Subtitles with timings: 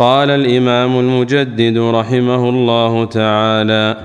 [0.00, 3.96] قال الإمام المجدد رحمه الله تعالى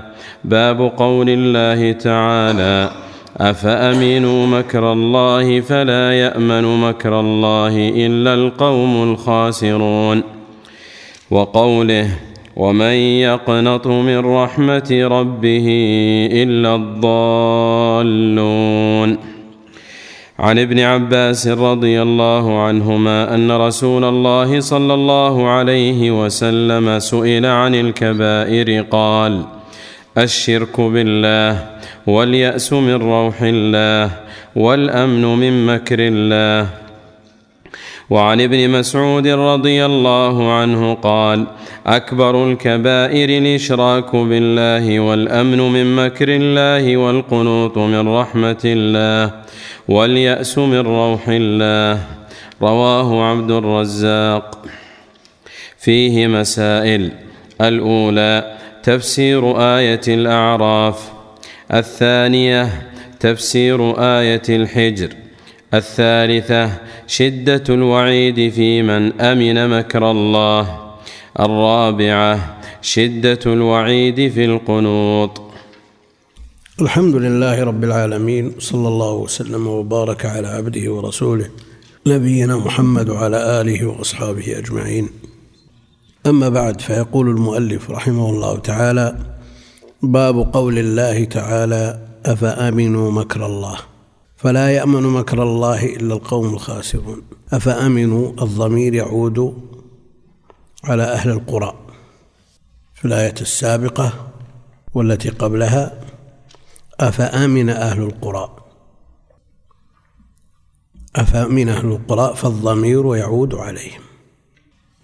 [0.44, 2.90] باب قول الله تعالى
[3.36, 10.22] أفأمنوا مكر الله فلا يأمن مكر الله إلا القوم الخاسرون؟
[11.30, 12.08] وقوله
[12.56, 15.66] ومن يقنط من رحمة ربه
[16.32, 17.16] إلا الضالون.
[20.38, 27.74] عن ابن عباس رضي الله عنهما أن رسول الله صلى الله عليه وسلم سئل عن
[27.74, 29.44] الكبائر قال
[30.18, 31.66] الشرك بالله
[32.06, 34.10] واليأس من روح الله
[34.56, 36.68] والأمن من مكر الله.
[38.10, 41.46] وعن ابن مسعود رضي الله عنه قال
[41.86, 49.32] أكبر الكبائر الإشراك بالله والأمن من مكر الله والقنوط من رحمة الله.
[49.88, 52.00] واليأس من روح الله.
[52.62, 54.66] رواه عبد الرزاق.
[55.78, 57.10] فيه مسائل.
[57.60, 61.12] الأولى تفسير آية الأعراف.
[61.74, 62.82] الثانية
[63.20, 65.08] تفسير آية الحجر.
[65.74, 66.70] الثالثة
[67.06, 70.80] شدة الوعيد في من أمن مكر الله.
[71.40, 75.45] الرابعة شدة الوعيد في القنوط.
[76.80, 81.50] الحمد لله رب العالمين صلى الله وسلم وبارك على عبده ورسوله
[82.06, 85.08] نبينا محمد وعلى آله وأصحابه أجمعين.
[86.26, 89.16] أما بعد فيقول المؤلف رحمه الله تعالى
[90.02, 93.76] باب قول الله تعالى أفأمنوا مكر الله؟
[94.36, 97.22] فلا يأمن مكر الله إلا القوم الخاسرون.
[97.52, 99.62] أفأمنوا؟ الضمير يعود
[100.84, 101.74] على أهل القرى
[102.94, 104.12] في الآية السابقة
[104.94, 106.05] والتي قبلها.
[107.00, 108.56] أفأمن أهل القرى؟
[111.16, 114.00] أفأمن أهل القرى فالضمير يعود عليهم.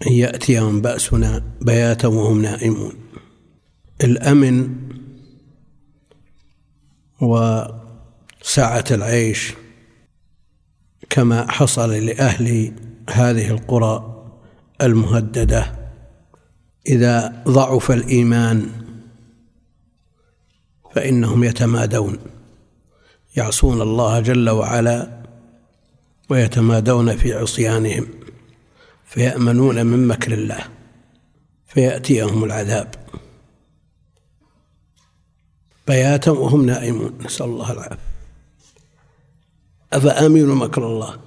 [0.07, 2.93] إن يأتيهم بأسنا بياتا وهم نائمون.
[4.03, 4.75] الأمن
[7.21, 9.53] وسعة العيش
[11.09, 12.73] كما حصل لأهل
[13.09, 14.23] هذه القرى
[14.81, 15.83] المهددة.
[16.87, 18.82] إذا ضعف الإيمان
[20.95, 22.19] فإنهم يتمادون.
[23.35, 25.23] يعصون الله جل وعلا
[26.29, 28.07] ويتمادون في عصيانهم
[29.05, 30.67] فيأمنون من مكر الله
[31.67, 32.95] فيأتيهم العذاب.
[35.87, 38.13] بياتا وهم نائمون نسأل الله العافية.
[39.93, 41.19] أفأمنوا مكر الله؟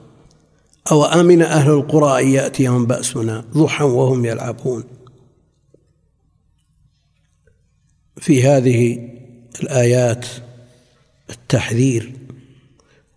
[0.93, 4.85] أو آمن أهل القرى أن يأتيهم بأسنا ضحى وهم يلعبون؟
[8.17, 9.09] في هذه
[9.63, 10.27] الآيات
[11.31, 12.13] التحذير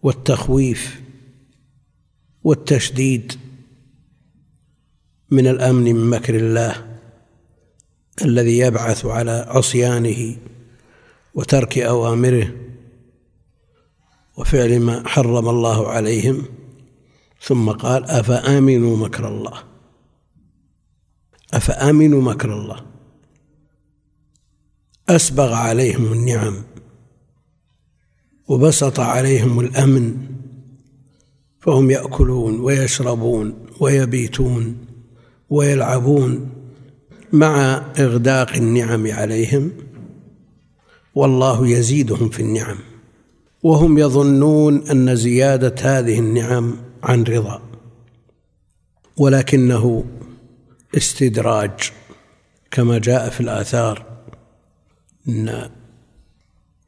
[0.01, 1.01] والتخويف
[2.43, 3.33] والتشديد
[5.31, 6.97] من الأمن من مكر الله
[8.21, 10.35] الذي يبعث على عصيانه
[11.33, 12.55] وترك أوامره
[14.37, 16.45] وفعل ما حرم الله عليهم.
[17.41, 19.63] ثم قال أفآمنوا مكر الله؟
[21.53, 22.85] أفآمنوا مكر الله؟
[25.09, 26.55] أسبغ عليهم النعم
[28.47, 30.15] وبسط عليهم الأمن
[31.59, 34.77] فهم يأكلون ويشربون ويبيتون
[35.49, 36.49] ويلعبون
[37.33, 39.71] مع إغداق النعم عليهم
[41.15, 42.77] والله يزيدهم في النعم.
[43.63, 47.61] وهم يظنون أن زيادة هذه النعم عن رضا
[49.17, 50.05] ولكنه
[50.97, 51.91] استدراج
[52.71, 54.08] كما جاء في الآثار.
[55.29, 55.69] ان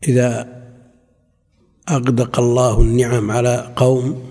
[0.07, 0.61] إذا
[1.89, 4.29] أغدق الله النعم على قوم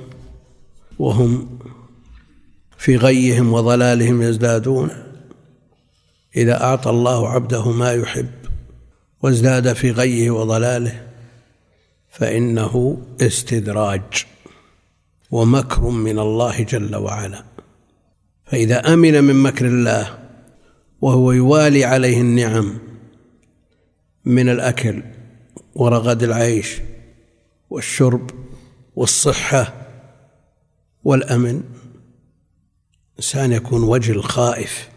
[0.99, 1.59] وهم
[2.79, 4.91] في غيهم وضلالهم يزدادون
[6.37, 8.31] إذا أعطى الله عبده ما يحب
[9.23, 11.07] وازداد في غيه وضلاله
[12.11, 14.27] فإنه استدراج
[15.31, 17.45] ومكر من الله جل وعلا.
[18.45, 20.19] فإذا أمن من مكر الله
[21.01, 22.90] وهو يوالي عليه النعم
[24.25, 25.03] من الأكل
[25.75, 26.81] ورغد العيش
[27.71, 28.31] والشرب
[28.97, 29.75] والصحة
[31.05, 31.63] والأمن.
[33.19, 34.89] إنسان يكون وجه الخائف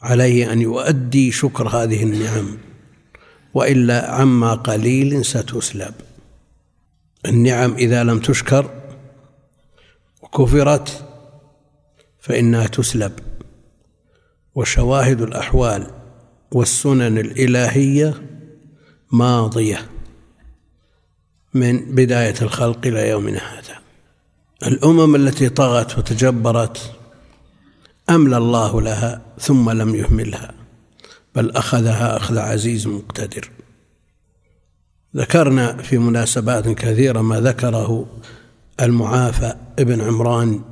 [0.00, 2.58] عليه أن يؤدي شكر هذه النعم
[3.54, 5.94] وإلا عما قليل ستسلب.
[7.26, 8.82] النعم إذا لم تشكر
[10.22, 11.08] وكفرت
[12.20, 13.12] فإنها تسلب.
[14.54, 16.03] وشواهد الأحوال
[16.54, 18.22] والسنن الإلهية
[19.12, 19.90] ماضية
[21.54, 23.78] من بداية الخلق إلى يومنا هذا.
[24.66, 26.92] الأمم التي طغت وتجبرت
[28.10, 30.54] أملى الله لها ثم لم يهملها
[31.34, 33.50] بل أخذها أخذ عزيز مقتدر.
[35.16, 38.06] ذكرنا في مناسبات كثيرة ما ذكره
[38.80, 40.62] المعافى ابن عمران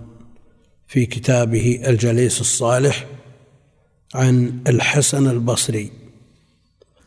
[0.87, 3.07] في كتابه الجليس الصالح
[4.15, 5.93] عن الحسن البصري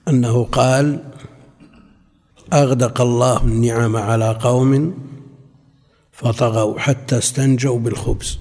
[0.07, 1.03] أنه قال
[2.53, 4.97] أغدق الله النعم على قوم
[6.11, 8.39] فطغوا حتى استنجوا بالخبز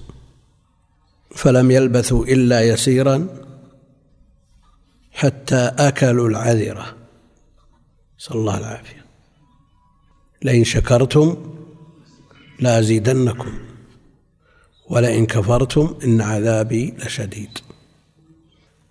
[1.35, 3.27] فلم يلبثوا إلا يسيرا
[5.11, 6.95] حتى أكلوا العذرة.
[8.19, 9.05] نسأل الله العافية.
[10.41, 11.37] لئن شكرتم
[12.59, 13.53] لأزيدنكم
[14.89, 17.64] ولئن كفرتم إن عذابي لشديد.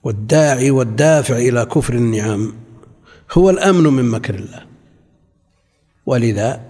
[0.05, 2.53] والداعي والدافع إلى كفر النعم
[3.33, 4.67] هو الأمن من مكر الله.
[6.07, 6.61] ولذا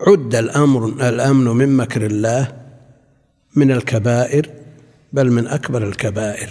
[0.00, 2.52] عد الأمر الأمن من مكر الله
[3.56, 4.50] من الكبائر
[5.12, 6.50] بل من أكبر الكبائر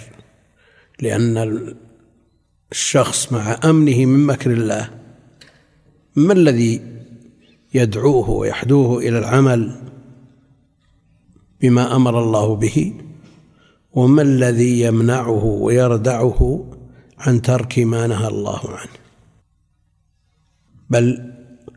[1.00, 1.74] لأن
[2.72, 4.90] الشخص مع أمنه من مكر الله
[6.16, 6.82] ما الذي
[7.74, 9.80] يدعوه ويحدوه إلى العمل
[11.60, 12.94] بما أمر الله به؟
[13.94, 16.70] وما الذي يمنعه ويردعه
[17.18, 18.90] عن ترك ما نهى الله عنه؟
[20.90, 21.32] بل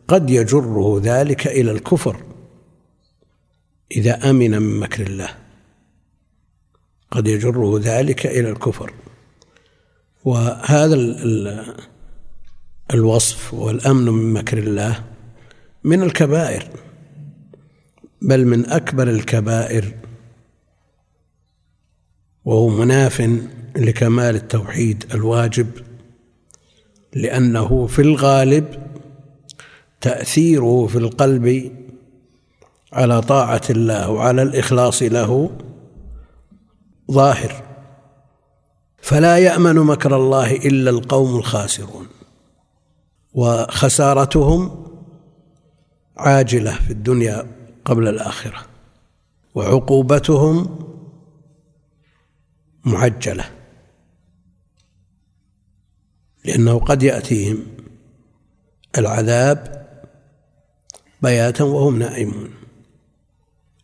[0.07, 2.23] قد يجره ذلك إلى الكفر
[3.91, 5.29] إذا أمن من مكر الله.
[7.11, 8.93] قد يجره ذلك إلى الكفر.
[10.25, 10.95] وهذا
[12.93, 15.03] الوصف والأمن من مكر الله
[15.83, 16.67] من الكبائر
[18.21, 19.93] بل من أكبر الكبائر
[22.47, 23.21] وهو مناف
[23.75, 25.67] لكمال التوحيد الواجب
[27.13, 28.65] لأنه في الغالب
[30.01, 31.71] تأثيره في القلب
[32.93, 35.51] على طاعة الله وعلى الإخلاص له
[37.11, 37.63] ظاهر.
[39.01, 42.07] فلا يأمن مكر الله إلا القوم الخاسرون
[43.33, 44.85] وخسارتهم
[46.17, 47.47] عاجلة في الدنيا
[47.85, 48.59] قبل الآخرة
[49.55, 50.86] وعقوبتهم
[52.87, 53.51] معجلة
[56.45, 57.65] لأنه قد يأتيهم
[58.97, 59.87] العذاب
[61.21, 62.53] بياتا وهم نائمون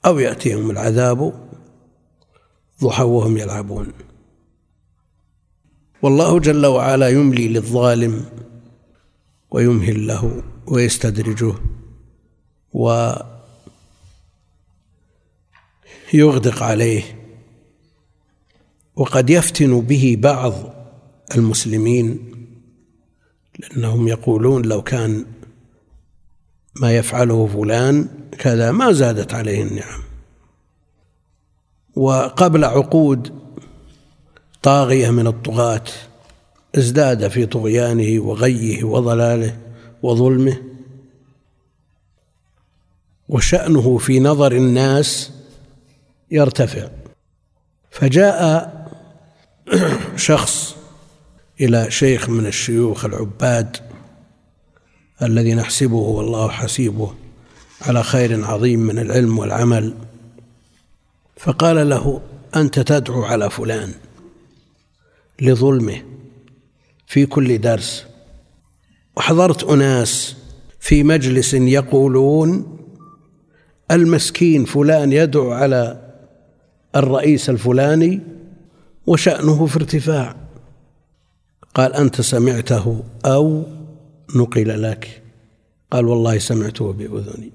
[0.06, 1.50] أو يأتيهم العذاب
[2.84, 3.94] ضحى وهم يلعبون.
[6.02, 8.26] والله جل وعلا يملي للظالم
[9.52, 11.54] ويمهل له ويستدرجه
[16.14, 17.23] ويغدق عليه.
[18.95, 20.54] وقد يفتن به بعض
[21.36, 22.19] المسلمين
[23.60, 25.25] لأنهم يقولون لو كان
[26.81, 28.07] ما يفعله فلان
[28.40, 30.01] كذا ما زادت عليه النعم.
[31.95, 33.34] وقبل عقود
[34.63, 35.84] طاغية من الطغاة
[36.75, 39.57] ازداد في طغيانه وغيه وضلاله
[40.04, 40.62] وظلمه
[43.30, 45.31] وشأنه في نظر الناس
[46.31, 46.90] يرتفع.
[47.92, 48.82] فجاء
[50.16, 50.76] شخص
[51.62, 53.78] إلى شيخ من الشيوخ العباد
[55.22, 57.14] الذي نحسبه والله حسيبه
[57.82, 59.94] على خير عظيم من العلم والعمل
[61.38, 62.22] فقال له
[62.56, 63.94] أنت تدعو على فلان
[65.42, 66.02] لظلمه
[67.08, 68.06] في كل درس.
[69.18, 70.36] وحضرت أناس
[70.80, 72.78] في مجلس يقولون
[73.92, 76.12] المسكين فلان يدعو على
[76.96, 78.32] الرئيس الفلاني
[79.07, 80.36] وشأنه في ارتفاع.
[81.76, 83.64] قال أنت سمعته أو
[84.36, 85.22] نقل لك؟
[85.92, 87.52] قال والله سمعته بأذني.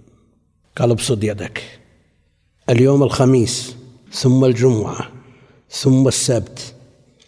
[0.77, 1.81] قال ابسط يدك.
[2.71, 3.77] اليوم الخميس
[4.13, 5.11] ثم الجمعة
[5.71, 6.75] ثم السبت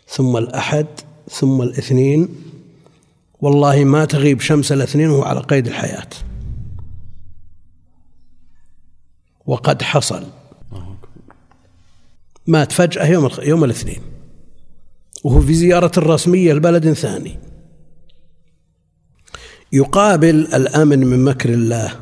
[0.08, 0.86] ثم الأحد
[1.30, 2.28] ثم الاثنين.
[3.40, 6.08] والله ما تغيب شمس الاثنين وهو على قيد الحياة.
[9.46, 10.26] وقد حصل
[12.46, 14.02] مات فجأة يوم يوم الاثنين.
[15.24, 17.38] وهو في زيارة رسمية لبلد ثاني.
[19.72, 22.00] يقابل الأمن من مكر الله.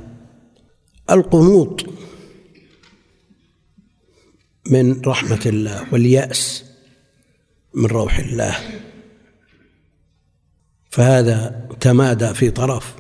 [1.11, 1.87] القنوط
[4.71, 6.65] من رحمة الله واليأس
[7.75, 8.57] من روح الله.
[10.91, 12.95] فهذا تمادى في طرف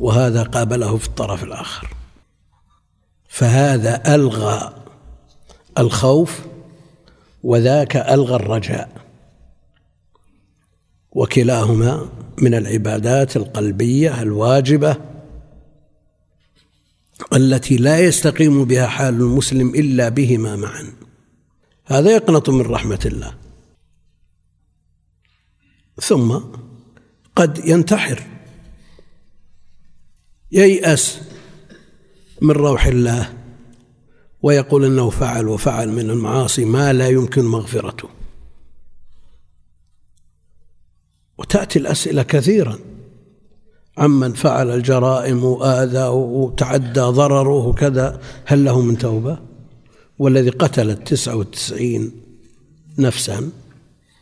[0.00, 1.88] وهذا قابله في الطرف الآخر.
[3.28, 4.84] فهذا ألغى
[5.78, 6.40] الخوف
[7.42, 9.02] وذاك ألغى الرجاء.
[11.10, 12.08] وكلاهما
[12.38, 14.96] من العبادات القلبية الواجبة
[17.32, 20.92] التي لا يستقيم بها حال المسلم إلا بهما معا.
[21.86, 23.34] هذا يقنط من رحمة الله.
[26.00, 26.38] ثم
[27.36, 28.22] قد ينتحر
[30.52, 31.20] ييأس
[32.42, 33.41] من روح الله.
[34.42, 38.08] ويقول إنه فعل وفعل من المعاصي ما لا يمكن مغفرته.
[41.38, 42.78] وتأتي الأسئلة كثيرا.
[43.98, 49.38] عمن فعل الجرائم وآذى وتعدى ضرره وكذا هل له من توبة؟
[50.18, 52.12] والذي قتل التسعة والتسعين
[52.98, 53.50] نفسا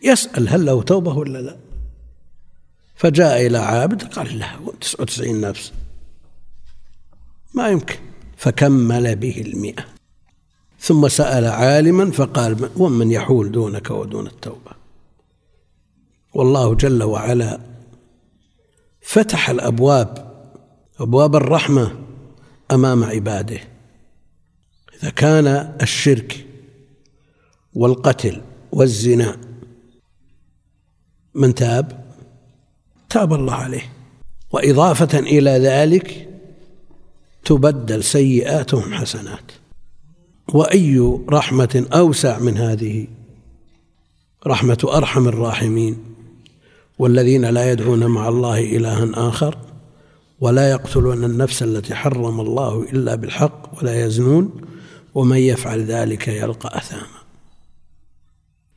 [0.03, 1.57] يسأل هل له توبة ولا لا.
[2.95, 5.73] فجاء إلى عابد قال له تسعة وتسعين نفس.
[7.55, 7.97] ما يمكن.
[8.37, 10.00] فكمل به المئة.
[10.81, 14.71] ثم سأل عالما فقال ومن يحول دونك ودون التوبة؟
[16.35, 17.61] والله جل وعلا
[19.01, 20.31] فتح الأبواب
[21.01, 21.97] أبواب الرحمة
[22.71, 23.61] أمام عباده.
[25.03, 25.47] إذا كان
[25.83, 26.47] الشرك
[27.75, 29.37] والقتل والزنا
[31.35, 32.05] من تاب
[33.09, 33.93] تاب الله عليه.
[34.51, 36.29] وإضافة إلى ذلك
[37.45, 39.60] تبدل سيئاتهم حسنات.
[40.54, 43.07] وأي رحمة أوسع من هذه؟
[44.47, 45.97] رحمة أرحم الراحمين
[46.99, 49.57] والذين لا يدعون مع الله إلها آخر
[50.40, 54.50] ولا يقتلون النفس التي حرم الله إلا بالحق ولا يزنون
[55.14, 57.21] ومن يفعل ذلك يلقى أثاما.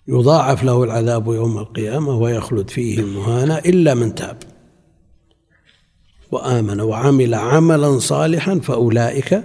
[0.08, 4.38] يضاعف له العذاب يوم القيامة ويخلد فيه مهانا إلا من تاب.
[6.32, 9.44] وآمن وعمل عملا صالحا فأولئك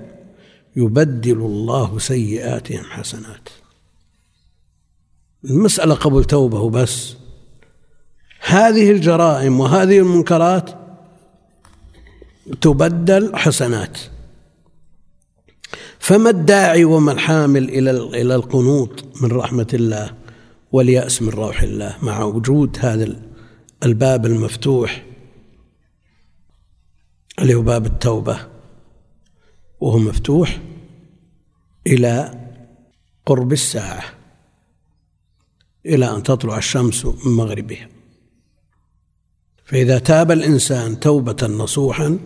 [0.76, 3.48] يبدل الله سيئاتهم حسنات.
[5.44, 7.16] المسألة قبل توبة وبس.
[8.40, 10.70] هذه الجرائم وهذه المنكرات
[12.60, 13.98] تبدل حسنات.
[15.98, 20.14] فما الداعي وما الحامل إلى إلى القنوط من رحمة الله
[20.72, 23.16] واليأس من روح الله مع وجود هذا
[23.82, 25.04] الباب المفتوح
[27.38, 28.47] اللي هو باب التوبة؟
[29.80, 30.60] وهو مفتوح
[31.86, 32.40] إلى
[33.26, 34.04] قرب الساعة
[35.86, 37.88] إلى أن تطلع الشمس من مغربها.
[39.64, 42.18] فإذا تاب الإنسان توبة نصوحا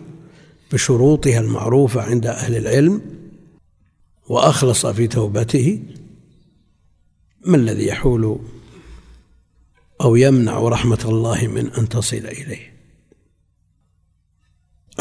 [0.73, 3.01] بشروطها المعروفة عند أهل العلم
[4.27, 5.83] وأخلص في توبته
[7.45, 8.39] ما الذي يحول
[10.01, 12.73] أو يمنع رحمة الله من أن تصل إليه؟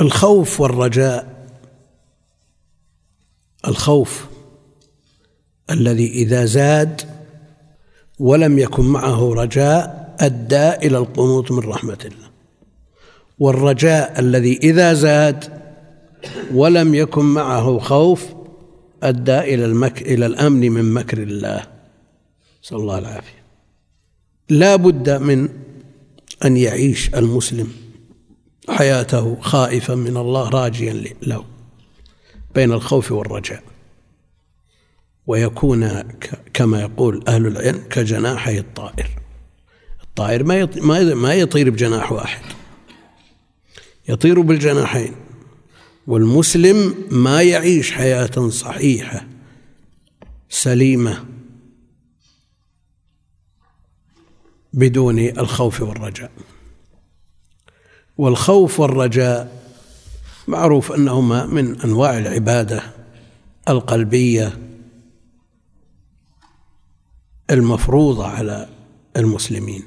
[0.01, 1.42] الخوف والرجاء
[3.69, 4.27] الخوف
[5.71, 7.03] الذي إذا زاد
[8.19, 12.31] ولم يكن معه رجاء أدى إلى القنوط من رحمة الله.
[13.39, 15.63] والرجاء الذي إذا زاد
[16.55, 18.27] ولم يكن معه خوف
[19.03, 20.03] أدى إلى المك...
[20.03, 21.67] إلى الأمن من مكر الله.
[22.65, 23.43] نسأل الله العافية.
[24.49, 25.49] لا بد من
[26.45, 27.69] أن يعيش المسلم
[28.69, 31.52] حياته خائفا من الله راجيا له.
[32.55, 33.63] بين الخوف والرجاء.
[35.27, 36.03] ويكون
[36.55, 39.11] كما يقول أهل العلم كجناحي الطائر.
[40.03, 42.43] الطائر ما ما يطير بجناح واحد.
[44.09, 45.15] يطير بالجناحين.
[46.07, 49.27] والمسلم ما يعيش حياة صحيحة
[50.49, 51.25] سليمة
[54.73, 56.31] بدون الخوف والرجاء.
[58.19, 59.62] والخوف والرجاء
[60.49, 62.83] معروف أنهما من أنواع العبادة
[63.69, 64.59] القلبية
[67.51, 68.69] المفروضة على
[69.17, 69.83] المسلمين.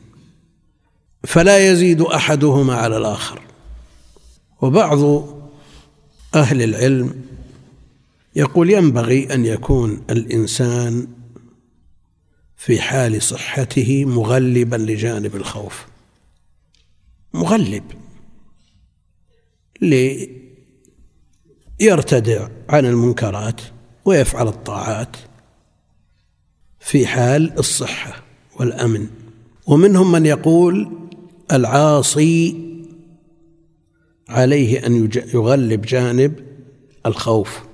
[1.24, 3.42] فلا يزيد أحدهما على الآخر.
[4.62, 5.28] وبعض
[6.36, 7.22] أهل العلم
[8.36, 11.08] يقول ينبغي أن يكون الإنسان
[12.58, 15.86] في حال صحته مغلبا لجانب الخوف.
[17.34, 17.84] مغلب.
[21.82, 23.62] ليرتدع عن المنكرات
[24.06, 25.18] ويفعل الطاعات
[26.80, 28.24] في حال الصحة
[28.60, 29.08] والأمن.
[29.68, 30.92] ومنهم من يقول
[31.52, 32.56] العاصي
[34.30, 36.34] عليه أن يغلب جانب
[37.06, 37.66] الخوف.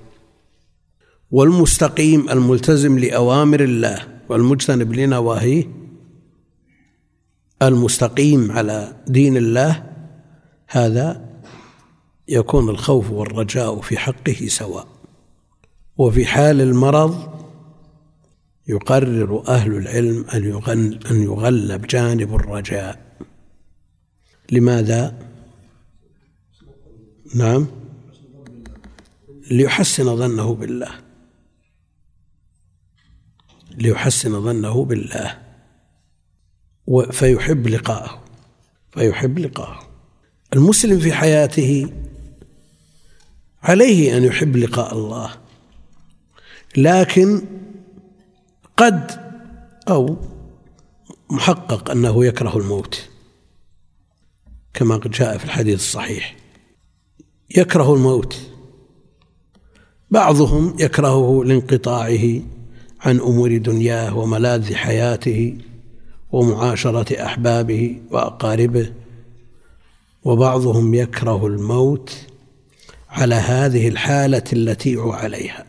[1.30, 5.64] والمستقيم الملتزم لأوامر الله والمجتنب لنواهيه
[7.62, 9.82] المستقيم على دين الله
[10.68, 11.31] هذا
[12.32, 14.88] يكون الخوف والرجاء في حقه سواء.
[15.98, 17.42] وفي حال المرض
[18.68, 23.16] يقرر أهل العلم أن أن يغلب جانب الرجاء.
[24.52, 25.18] لماذا؟
[27.34, 27.66] نعم.
[29.50, 30.90] ليحسن ظنه بالله.
[33.74, 35.38] ليحسن ظنه بالله.
[37.10, 38.24] فيحب لقاءه.
[38.90, 39.88] فيحب لقاءه.
[40.54, 41.92] المسلم في حياته
[43.62, 45.30] عليه أن يحب لقاء الله.
[46.76, 47.42] لكن
[48.76, 49.10] قد
[49.88, 50.16] أو
[51.30, 53.08] محقق أنه يكره الموت.
[54.74, 56.36] كما جاء في الحديث الصحيح.
[57.56, 58.40] يكره الموت.
[60.10, 62.40] بعضهم يكرهه لانقطاعه
[63.00, 65.58] عن أمور دنياه وملاذ حياته
[66.32, 68.92] ومعاشرة أحبابه وأقاربه.
[70.24, 72.31] وبعضهم يكره الموت
[73.12, 75.64] على هذه الحالة التي هو عليها.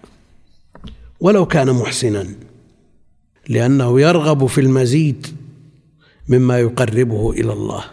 [1.20, 2.28] ولو كان محسنا
[3.50, 5.28] لأنه يرغب في المزيد
[6.28, 7.84] مما يقربه إلى الله.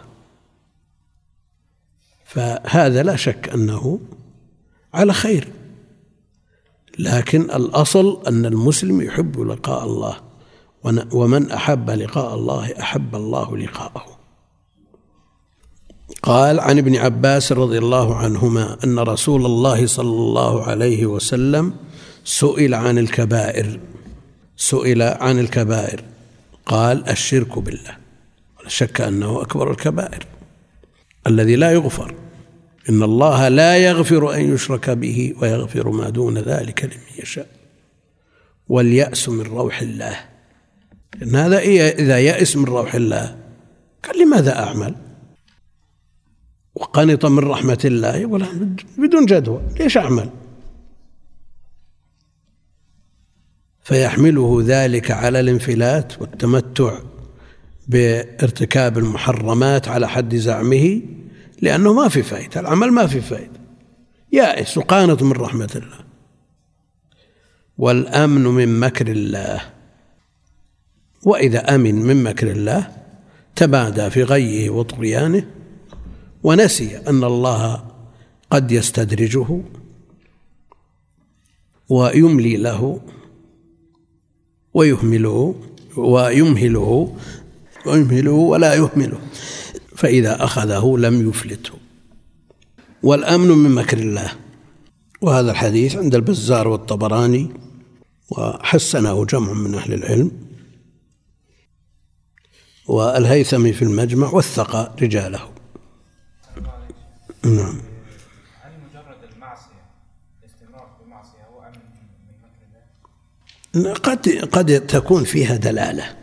[2.25, 3.99] فهذا لا شك أنه
[4.93, 5.47] على خير.
[6.99, 10.17] لكن الأصل أن المسلم يحب لقاء الله
[11.11, 14.20] ومن أحب لقاء الله أحب الله لقاءه.
[16.23, 21.73] قال عن ابن عباس رضي الله عنهما أن رسول الله صلى الله عليه وسلم
[22.23, 23.79] سئل عن الكبائر
[24.61, 26.03] سئل عن الكبائر.
[26.65, 27.97] قال الشرك بالله.
[28.59, 30.25] ولا شك أنه أكبر الكبائر
[31.27, 32.15] الذي لا يغفر.
[32.89, 37.47] إن الله لا يغفر أن يشرك به ويغفر ما دون ذلك لمن يشاء.
[38.69, 40.19] واليأس من روح الله.
[41.23, 43.37] إن هذا إذا يأس من روح الله
[44.03, 44.95] قال لماذا أعمل؟
[46.75, 48.15] وقنط من رحمة الله.
[48.15, 48.45] يقول
[48.97, 50.29] بدون جدوى ليش أعمل؟
[53.83, 56.99] فيحمله ذلك على الانفلات والتمتع
[57.87, 61.01] بارتكاب المحرمات على حد زعمه
[61.61, 63.61] لأنه ما في فائدة العمل ما في فائدة
[64.31, 65.99] يائس وقانط من رحمة الله.
[67.77, 69.61] والأمن من مكر الله.
[71.23, 72.87] وإذا أمن من مكر الله
[73.55, 75.45] تبادى في غيه وطغيانه.
[76.43, 77.85] ونسي أن الله
[78.51, 79.61] قد يستدرجه
[81.89, 83.01] ويملي له
[84.73, 85.55] ويهمله
[85.97, 87.15] ويمهله
[87.85, 89.19] ويمهله ولا يهمله
[89.95, 91.73] فإذا أخذه لم يفلته.
[93.03, 94.31] والأمن من مكر الله.
[95.21, 97.49] وهذا الحديث عند البزار والطبراني
[98.29, 100.31] وحسنه جمع من أهل العلم.
[102.87, 105.60] والهيثمي في المجمع وثق رجاله.
[107.43, 107.81] نعم.
[108.61, 109.81] هل مجرد المعصية
[110.43, 111.79] الاستمرار في المعصية هو أمن
[112.27, 112.33] من
[113.73, 116.17] مكر الله؟ قد قد تكون فيها دلالة.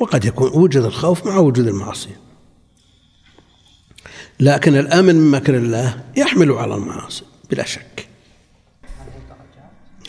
[0.00, 2.20] وقد يكون وجد الخوف مع وجود المعصية.
[4.40, 8.08] لكن الأمن من مكر الله يحمل على المعاصي بلا شك.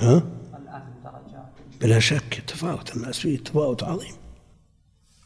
[0.01, 0.23] ها؟
[1.81, 2.37] بلا شك.
[2.37, 4.15] يتفاوت الناس فيه تفاوت عظيم.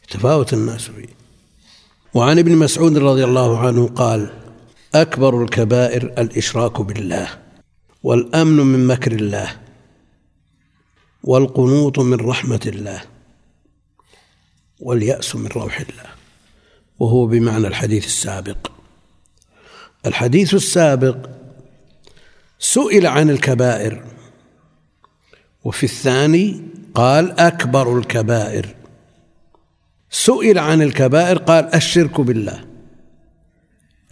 [0.04, 1.15] يتفاوت الناس فيه.
[2.16, 4.30] وعن ابن مسعود رضي الله عنه قال
[4.94, 7.28] أكبر الكبائر الإشراك بالله
[8.02, 9.56] والأمن من مكر الله
[11.22, 13.02] والقنوط من رحمة الله
[14.80, 16.10] واليأس من روح الله.
[16.98, 18.70] وهو بمعنى الحديث السابق.
[20.06, 21.16] الحديث السابق
[22.58, 24.04] سئل عن الكبائر
[25.64, 26.60] وفي الثاني
[26.94, 28.74] قال أكبر الكبائر.
[30.10, 32.64] سئل عن الكبائر قال الشرك بالله.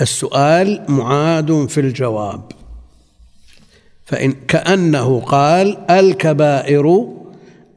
[0.00, 2.52] السؤال معاد في الجواب.
[4.04, 7.14] فإن كأنه قال الكبائر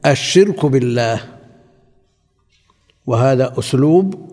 [0.06, 1.20] الشرك بالله.
[3.06, 4.28] وهذا أسلوب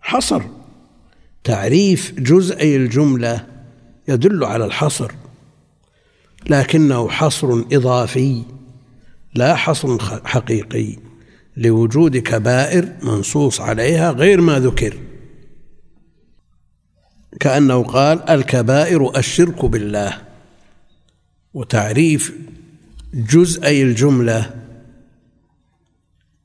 [0.00, 0.42] حصر.
[1.44, 3.46] تعريف جزئي الجملة
[4.08, 5.12] يدل على الحصر
[6.50, 8.42] لكنه حصر إضافي
[9.34, 11.11] لا حصر حقيقي.
[11.56, 14.98] لوجود كبائر منصوص عليها غير ما ذكر.
[17.40, 20.22] كأنه قال الكبائر الشرك بالله.
[21.54, 22.32] وتعريف
[23.14, 24.64] جزئي الجملة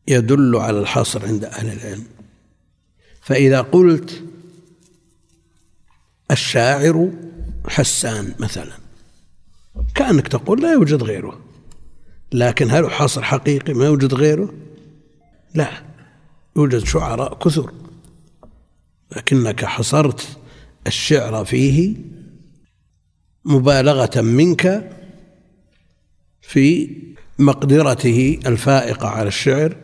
[0.08, 2.04] يدل على الحصر عند أهل العلم.
[3.22, 4.24] فإذا قلت
[6.32, 7.12] الشاعر
[7.68, 8.74] حسان مثلا
[9.96, 11.40] كأنك تقول لا يوجد غيره.
[12.32, 14.54] لكن هل حصر حقيقي ما يوجد غيره؟
[15.58, 15.72] لا
[16.56, 17.72] يوجد شعراء كثر
[19.16, 20.38] لكنك حصرت
[20.88, 21.96] الشعر فيه
[23.46, 24.92] مبالغة منك
[26.42, 26.98] في
[27.40, 29.78] مقدرته الفائقة على الشعر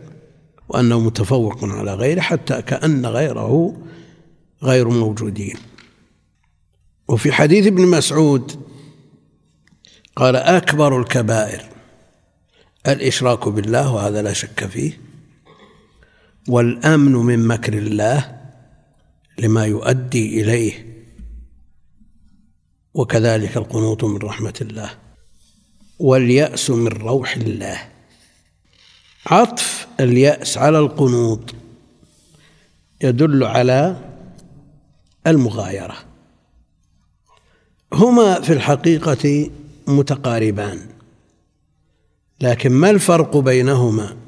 [0.70, 3.78] وأنه متفوق على غيره حتى كأن غيره
[4.64, 5.58] غير موجودين.
[7.08, 8.66] وفي حديث ابن مسعود
[10.16, 11.62] قال أكبر الكبائر
[12.88, 15.13] الإشراك بالله وهذا لا شك فيه
[16.48, 18.42] والأمن من مكر الله
[19.40, 20.94] لما يؤدي إليه.
[22.94, 24.90] وكذلك القنوط من رحمة الله
[26.00, 27.82] واليأس من روح الله.
[29.26, 31.56] عطف اليأس على القنوط
[33.02, 33.98] يدل على
[35.28, 35.98] المغايرة.
[37.94, 39.50] هما في الحقيقة
[39.88, 40.80] متقاربان
[42.42, 44.23] لكن ما الفرق بينهما؟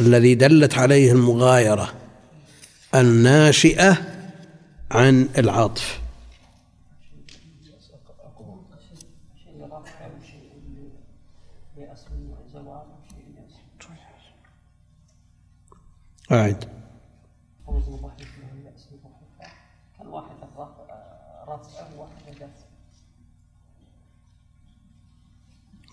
[0.00, 1.94] الذي دلت عليه المغايرة
[2.94, 3.98] الناشئة
[4.90, 6.00] عن العطف
[16.32, 16.64] أعد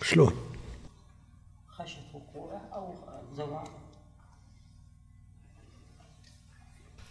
[0.01, 0.44] شلون؟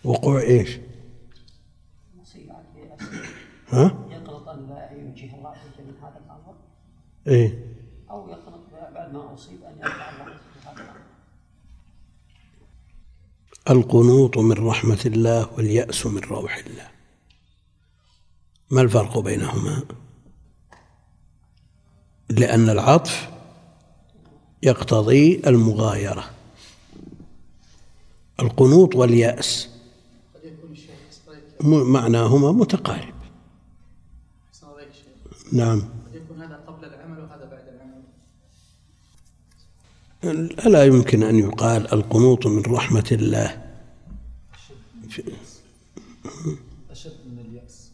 [0.04, 0.78] وقوع إيش؟
[3.68, 6.54] ها؟ يقلط أن لا ينجيه الله من هذا الأمر
[7.26, 7.76] إيه
[8.10, 8.60] أو يقلط
[8.94, 11.00] بعد ما أصيب أن يرفع الله في هذا الأمر
[13.70, 16.88] القنوط من رحمة الله واليأس من روح الله
[18.70, 19.82] ما الفرق بينهما؟
[22.30, 23.28] لأن العطف
[24.62, 26.30] يقتضي المغايرة
[28.40, 29.73] القنوط واليأس
[31.64, 33.14] معناهما متقارب.
[35.52, 35.82] نعم.
[36.12, 37.64] يكون هذا قبل العمل وهذا بعد
[40.24, 43.64] العمل ألا يمكن أن يقال القنوط من رحمة الله.
[46.90, 47.90] أشد من اليأس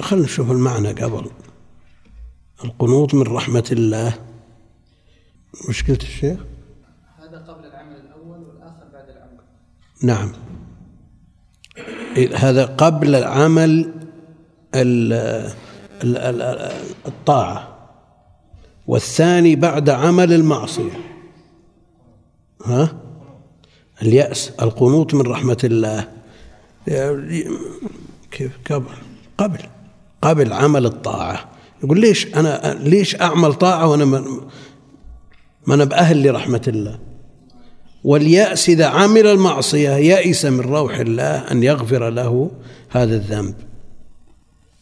[0.00, 1.30] خلينا نشوف المعنى قبل.
[2.64, 4.26] القنوط من رحمة الله.
[5.68, 6.40] مشكلة الشيخ؟
[7.18, 9.40] هذا قبل العمل الأول والآخر بعد العمل.
[10.02, 10.32] نعم.
[12.34, 13.92] هذا قبل العمل
[17.06, 17.78] الطاعة
[18.86, 21.00] والثاني بعد عمل المعصية.
[22.64, 22.96] ها؟
[24.02, 26.08] اليأس القنوط من رحمة الله.
[28.30, 28.94] كيف؟ قبل
[29.38, 29.58] قبل
[30.22, 31.50] قبل عمل الطاعة.
[31.84, 36.98] يقول ليش أنا ليش أعمل طاعة وأنا ما أنا بأهل لرحمة الله؟
[38.04, 42.50] واليأس إذا عمل المعصية يأس من روح الله أن يغفر له
[42.88, 43.54] هذا الذنب.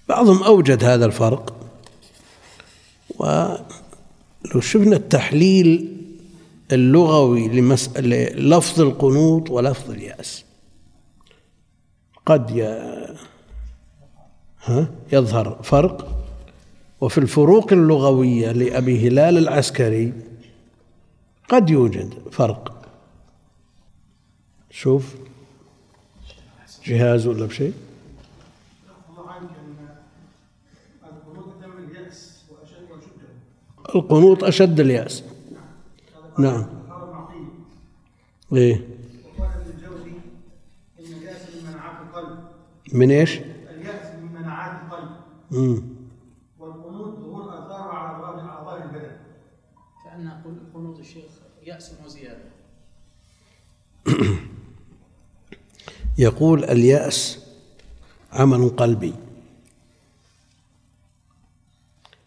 [0.08, 1.54] بعضهم أوجد هذا الفرق.
[3.18, 5.96] ولو شفنا التحليل
[6.72, 10.44] اللغوي للفظ القنوط ولفظ اليأس.
[12.26, 12.50] قد
[15.12, 16.24] يظهر فرق.
[17.00, 20.12] وفي الفروق اللغوية لأبي هلال العسكري
[21.48, 22.77] قد يوجد فرق.
[24.70, 25.14] شوف
[26.84, 27.74] جهاز ولا بشيء
[33.94, 35.24] القنوط أشد اليأس.
[36.38, 36.66] نعم.
[38.52, 38.88] إيه.
[42.92, 45.10] من إيش؟ اليأس من مناعات القلب
[45.52, 45.82] امم
[46.58, 49.16] والقنوط ظهور اثاره على اعضاء البدن
[50.04, 50.42] كأن
[50.74, 51.24] قنوط الشيخ
[51.62, 52.44] يأس وزيادة.
[56.18, 57.38] يقول اليأس
[58.32, 59.14] عمل قلبي.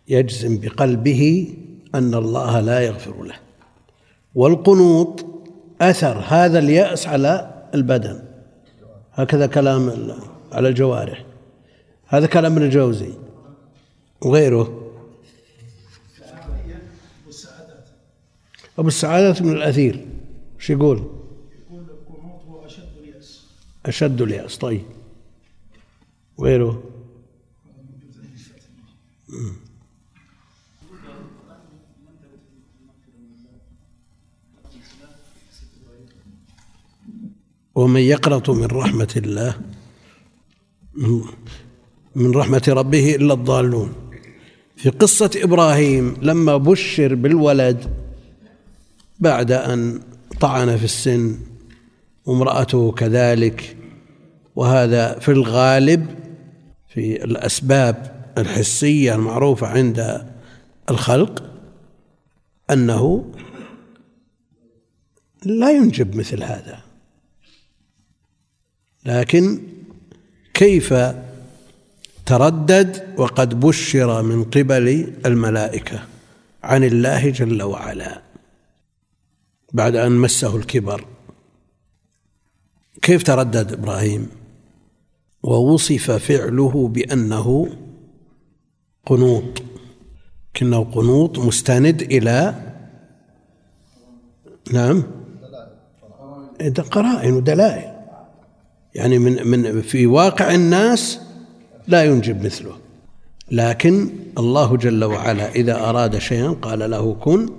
[0.08, 1.54] يجزم بقلبه
[1.96, 3.36] أن الله لا يغفر له.
[4.36, 5.26] والقنوط
[5.82, 8.24] أثر هذا اليأس على البدن.
[9.14, 10.12] هكذا كلام
[10.52, 11.26] على الجوارح.
[12.08, 13.14] هذا كلام ابن الجوزي.
[14.22, 14.92] وغيره.
[18.80, 20.06] أبو السعادة من الأثير.
[20.60, 21.21] إيش يقول؟
[23.86, 24.58] أشد اليأس.
[24.58, 24.84] طيب.
[26.40, 26.84] غيره
[37.76, 39.62] ومن يقنط من رحمة الله
[42.16, 43.94] من رحمة ربه إلا الضالون.
[44.76, 47.94] في قصة إبراهيم لما بشر بالولد
[49.20, 50.02] بعد أن
[50.40, 51.38] طعن في السن
[52.26, 53.78] وامرأته كذلك.
[54.56, 56.08] وهذا في الغالب
[56.90, 60.28] في الأسباب الحسية المعروفة عند
[60.90, 61.44] الخلق
[62.72, 63.32] أنه
[65.46, 66.80] لا ينجب مثل هذا.
[69.06, 69.62] لكن
[70.54, 70.94] كيف
[72.26, 76.04] تردد وقد بشر من قبل الملائكة
[76.64, 78.22] عن الله جل وعلا
[79.74, 81.06] بعد أن مسه الكبر؟
[83.02, 84.28] كيف تردد إبراهيم؟
[85.44, 87.70] ووصف فعله بأنه
[89.06, 89.64] قنوط.
[90.56, 92.56] كنه قنوط مستند إلى
[94.74, 95.04] نعم.
[96.92, 97.92] قرائن ودلائل.
[98.96, 101.20] يعني من من في واقع الناس
[101.88, 102.74] لا ينجب مثله.
[103.52, 107.50] لكن الله جل وعلا إذا أراد شيئا قال له كن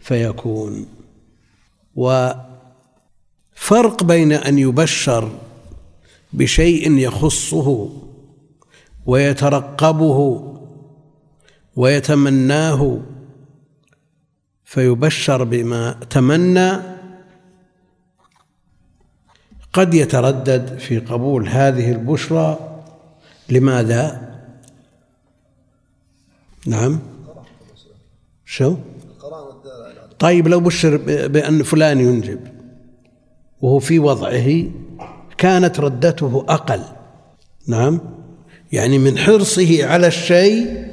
[0.00, 0.86] فيكون.
[3.56, 5.30] وفرق بين أن يبشر
[6.32, 7.90] بشيء يخصه
[9.06, 10.42] ويترقبه
[11.76, 13.00] ويتمناه
[14.64, 16.70] فيبشر بما تمنى
[19.72, 22.82] قد يتردد في قبول هذه البشرى.
[23.48, 24.32] لماذا؟
[26.66, 26.98] نعم.
[28.44, 28.76] شو؟
[30.18, 32.55] طيب لو بشر بأن فلان ينجب.
[33.60, 34.70] وهو في وضعه
[35.38, 36.82] كانت ردته أقل.
[37.66, 38.00] نعم.
[38.72, 40.86] يعني من حرصه على الشيء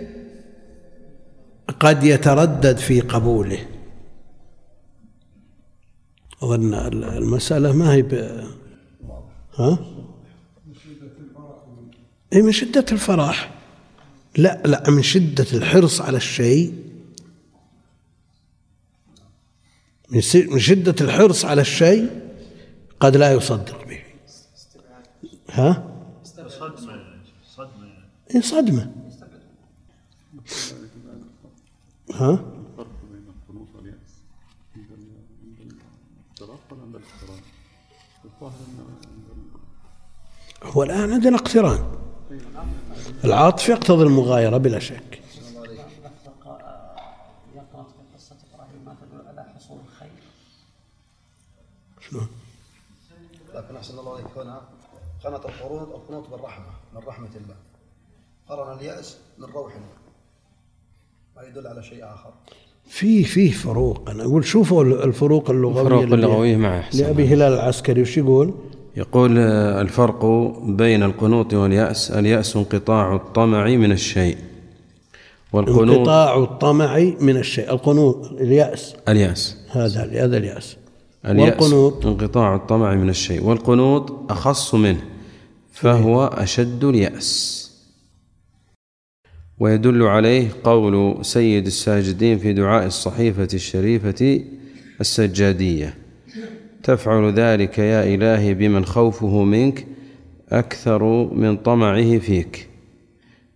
[1.80, 3.60] قد يتردد في قبوله.
[6.44, 8.14] أظن المسألة ما هي ب...
[9.56, 9.80] ها؟
[12.34, 13.54] أي من شدة الفرح.
[14.38, 16.74] لا لا من شدة الحرص على الشيء.
[20.34, 22.23] من شدة الحرص على الشيء
[23.04, 24.02] قد لا يصدق به
[25.50, 25.84] ها؟
[26.24, 26.50] صدمة
[27.46, 27.94] صدمة
[28.36, 28.92] إيه صدمة
[32.14, 32.40] ها؟
[40.64, 41.98] هو الآن عندنا اقتران
[43.24, 45.22] العاطفة يقتضي المغايرة بلا شك
[52.10, 52.28] شلون؟
[53.84, 54.62] أحسن الله عليك هنا
[55.26, 57.56] قنط القنوط القنوط بالرحمة من رحمة الله.
[58.50, 59.96] قرن اليأس من روح الله.
[61.36, 62.34] ما يدل على شيء آخر.
[62.86, 64.10] فيه فيه فروق.
[64.10, 68.54] أنا أقول شوفوا الفروق اللغوية الفروق اللغوية معه لأبي هلال العسكري وش يقول؟
[68.98, 70.26] يقول آه، الفرق
[70.64, 72.12] بين القنوط واليأس.
[72.12, 74.38] اليأس انقطاع الطمع من الشيء.
[75.54, 77.70] والقنوط انقطاع الطمع من الشيء.
[77.72, 78.96] القنوط اليأس.
[79.10, 79.58] اليأس.
[79.70, 80.78] هذا هذا اليأس.
[81.26, 82.06] والقنوط.
[82.06, 83.44] انقطاع الطمع من الشيء.
[83.44, 85.04] والقنوط أخص منه
[85.72, 87.64] فهو أشد اليأس.
[89.60, 94.42] ويدل عليه قول سيد الساجدين في دعاء الصحيفة الشريفة
[95.02, 95.94] السجادية
[96.84, 99.88] تفعل ذلك يا إلهي بمن خوفه منك
[100.52, 102.68] أكثر من طمعه فيك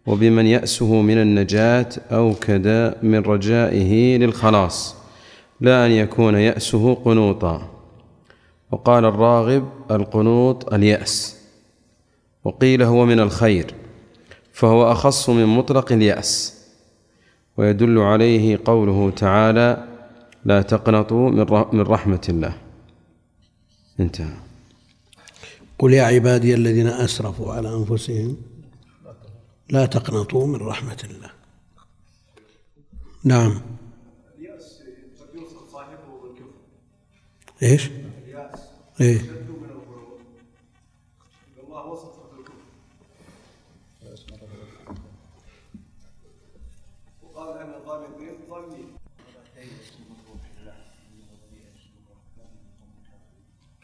[0.05, 4.96] وبمن يأسه من النجاة أوكد من رجائه للخلاص.
[5.61, 7.69] لا أن يكون يأسه قنوطا.
[8.71, 11.37] وقال الراغب القنوط اليأس.
[12.43, 13.73] وقيل هو من الخير
[14.53, 16.57] فهو أخص من مطلق اليأس.
[17.57, 19.87] ويدل عليه قوله تعالى
[20.45, 21.29] لا تقنطوا
[21.73, 22.57] من رحمة الله.
[23.99, 24.33] انتهى.
[25.79, 28.37] قل يا عبادي الذين أسرفوا على أنفسهم
[29.69, 31.29] لا تقنطوا من رحمة الله.
[33.23, 33.76] نعم.
[37.63, 37.89] إيش؟
[39.01, 39.21] إيه.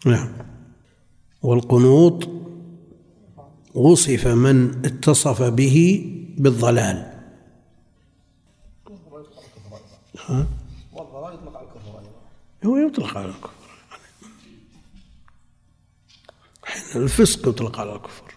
[0.06, 0.30] نعم.
[1.44, 2.30] والقنوط
[3.74, 6.06] وصف من اتصف به
[6.38, 7.14] بالضلال.
[10.20, 10.48] ها؟
[10.94, 12.04] والضلال يطلق على الكفر
[12.66, 13.63] هو يطلق على الكفر
[16.96, 18.34] الفسق يطلق على الكفر.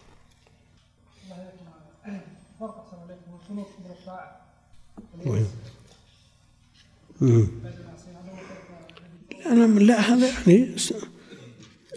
[9.46, 10.76] لا, لا هذا يعني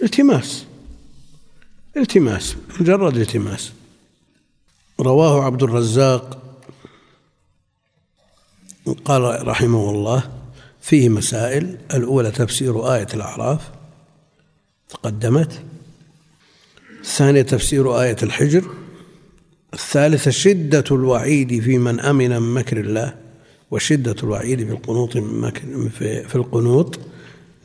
[0.03, 0.65] التماس.
[1.97, 3.71] التماس مجرد التماس.
[4.99, 6.39] رواه عبد الرزاق
[9.05, 10.31] قال رحمه الله
[10.81, 11.77] فيه مسائل.
[11.93, 13.71] الأولى تفسير آية الأعراف.
[14.89, 15.63] تقدمت.
[17.01, 18.63] الثانية تفسير آية الحجر.
[19.73, 23.15] الثالثة شدة الوعيد في من أمن من مكر الله
[23.71, 25.17] وشدة الوعيد في القنوط
[25.97, 26.99] في القنوط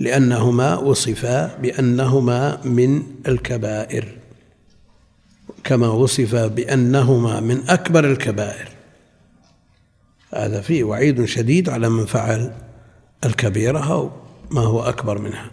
[0.01, 4.19] لأنهما وصفا بأنهما من الكبائر.
[5.65, 8.69] كما وصف بأنهما من أكبر الكبائر.
[10.35, 12.53] هذا فيه وعيد شديد على من فعل
[13.25, 14.11] الكبيرة أو
[14.51, 15.51] ما هو أكبر منها.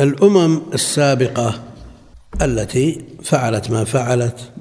[0.00, 1.71] الأمم السابقة
[2.40, 4.52] التي فعلت ما فعلت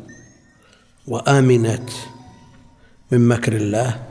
[1.07, 1.89] وآمنت
[3.11, 4.07] من مكر الله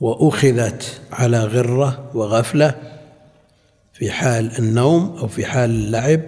[0.00, 3.00] وأخذت على غرة وغفلة
[3.92, 6.20] في حال النوم أو في حال اللعب.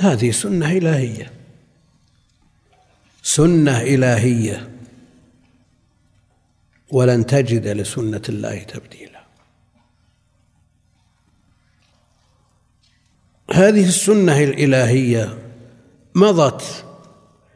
[0.00, 1.32] هذه سنة إلهية.
[3.22, 4.70] سنة إلهية.
[6.90, 9.11] ولن تجد لسنة الله تبديلا.
[13.52, 15.38] هذه السنة الإلهية
[16.14, 16.84] مضت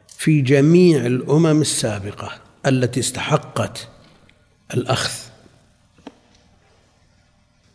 [0.07, 2.31] في جميع الأمم السابقة
[2.65, 3.87] التي استحقت
[4.73, 5.11] الأخذ.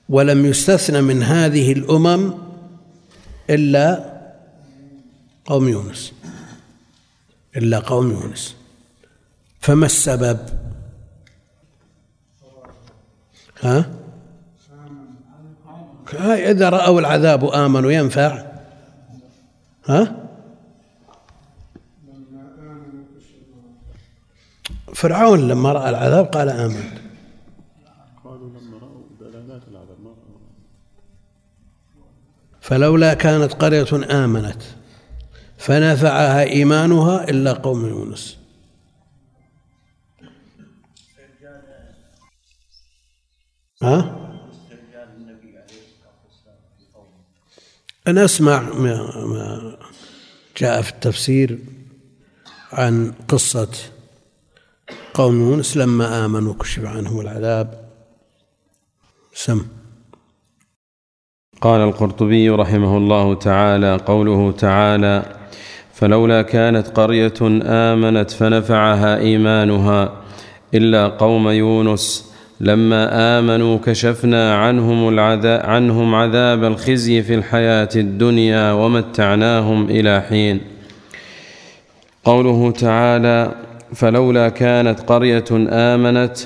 [0.09, 2.35] ولم يستثنى من هذه الأمم
[3.51, 4.13] إلا
[5.47, 6.13] قوم يونس
[7.57, 8.57] إلا قوم يونس.
[9.61, 10.39] فما السبب؟
[13.61, 14.02] ها؟
[16.20, 18.44] إذا رأوا العذاب آمنوا ينفع؟
[19.87, 20.22] ها؟
[24.94, 26.98] فرعون لما رأى العذاب قال آمنت
[28.25, 30.14] قالوا لما رأوا دلالات العذاب ما
[32.61, 34.62] فلولا كانت قرية آمنت
[35.59, 38.38] فنفعها إيمانها إلا قوم يونس.
[43.83, 44.22] ها؟
[48.09, 49.77] أنا أسمع ما
[50.57, 51.59] جاء في التفسير
[52.73, 53.69] عن قصة
[55.15, 57.91] قوم يونس لما آمنوا كشف عنهم العذاب.
[59.35, 59.67] سم.
[61.61, 65.37] قال القرطبي رحمه الله تعالى قوله تعالى
[65.95, 70.23] فلولا كانت قرية آمنت فنفعها إيمانها
[70.75, 72.32] إلا قوم يونس
[72.62, 80.61] لما آمنوا كشفنا عنهم العذاب عنهم عذاب الخزي في الحياة الدنيا ومتعناهم إلى حين.
[82.25, 83.55] قوله تعالى
[83.94, 86.38] فلولا كانت قرية آمنت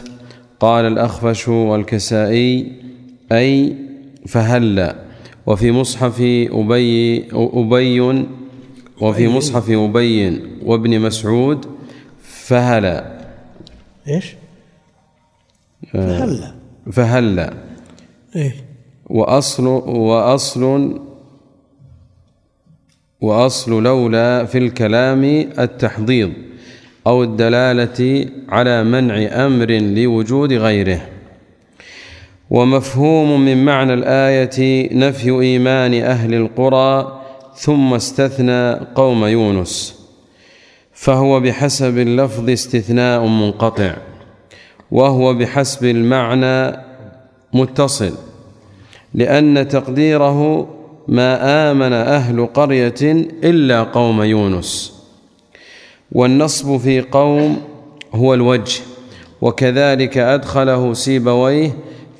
[0.61, 2.73] قال الأخفش والكسائي
[3.33, 3.77] أي
[4.27, 4.97] فهلا.
[5.47, 6.21] وفي مصحف
[6.53, 8.27] أبي أبي
[9.01, 11.67] وفي مصحف أبي وابن مسعود
[12.23, 13.05] فهلا.
[14.09, 14.35] إيش؟
[15.93, 16.55] فهلا
[16.93, 17.55] فهلا
[18.37, 18.55] إيه.
[19.07, 21.01] وأصل وأصل
[23.21, 25.25] وأصل لولا في الكلام
[25.59, 26.33] التحضيض
[27.07, 31.09] أو الدلالة على منع أمر لوجود غيره.
[32.51, 37.23] ومفهوم من معنى الآية نفي إيمان أهل القرى
[37.55, 40.01] ثم استثنى قوم يونس
[40.93, 43.97] فهو بحسب اللفظ استثناء منقطع.
[44.91, 46.83] وهو بحسب المعنى
[47.53, 48.13] متصل
[49.15, 50.69] لأن تقديره
[51.09, 53.03] ما آمن أهل قرية
[53.45, 54.93] إلا قوم يونس
[56.13, 57.63] والنصب في قوم
[58.15, 58.81] هو الوجه
[59.41, 61.71] وكذلك أدخله سيبويه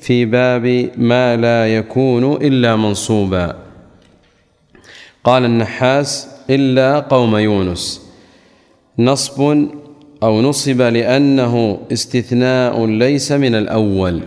[0.01, 3.55] في باب ما لا يكون إلا منصوبا.
[5.23, 8.01] قال النحاس إلا قوم يونس
[8.99, 9.67] نصب
[10.23, 14.23] أو نصب لأنه استثناء ليس من الأول.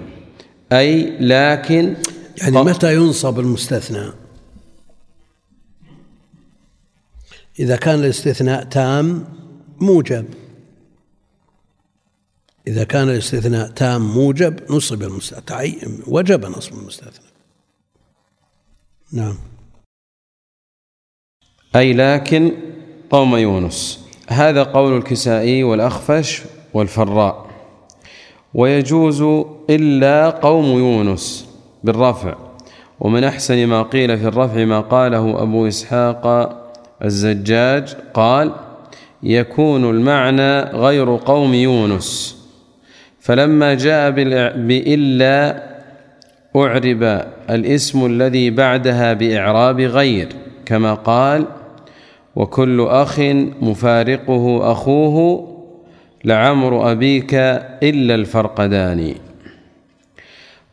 [0.73, 1.97] أي لكن
[2.43, 4.13] يعني متى ينصب المستثنى؟
[7.59, 9.25] إذا كان الاستثناء تام
[9.81, 10.27] موجب.
[12.67, 15.75] إذا كان الاستثناء تام موجب نصب المستثنى.
[16.07, 17.27] وجب نصب المستثنى.
[19.13, 19.39] نعم.
[21.77, 22.53] أي لكن
[23.11, 24.00] قوم يونس.
[24.31, 26.43] هذا قول الكسائي والأخفش
[26.75, 27.47] والفراء.
[28.55, 29.23] ويجوز
[29.71, 31.49] إلا قوم يونس
[31.85, 32.35] بالرفع.
[33.01, 36.27] ومن أحسن ما قيل في الرفع ما قاله أبو إسحاق
[37.05, 38.53] الزجاج قال
[39.23, 42.41] يكون المعنى غير قوم يونس.
[43.21, 44.11] فلما جاء
[44.57, 45.63] بإلا
[46.57, 50.29] أعرب الاسم الذي بعدها بإعراب غير
[50.67, 51.47] كما قال
[52.37, 53.21] وكل أخ
[53.63, 55.47] مفارقه أخوه
[56.25, 57.35] لعمر أبيك
[57.83, 59.15] إلا الفرقدان.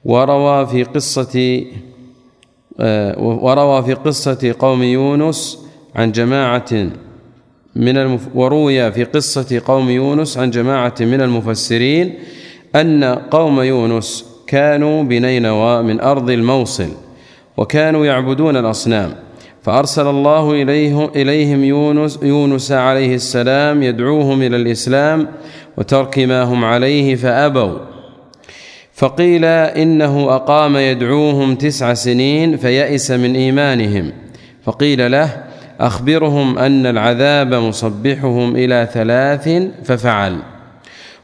[0.05, 1.63] وروى في قصة
[2.79, 6.89] آه، وروى في قصة قوم يونس عن جماعة
[7.75, 12.13] من المف وروي في قصة قوم يونس عن جماعة من المفسرين
[12.75, 16.89] أن قوم يونس كانوا بنينوى من أرض الموصل
[17.57, 19.26] وكانوا يعبدون الأصنام.
[19.68, 25.28] فأرسل الله إليه إليهم يونس, يونس عليه السلام يدعوهم إلى الإسلام
[25.78, 27.78] وترك ما هم عليه فأبوا.
[28.93, 34.11] فقيل إنه أقام يدعوهم تسع سنين فيأس من إيمانهم.
[34.63, 35.43] فقيل له
[35.80, 39.49] أخبرهم أن العذاب مصبحهم إلى ثلاث
[39.84, 40.38] ففعل.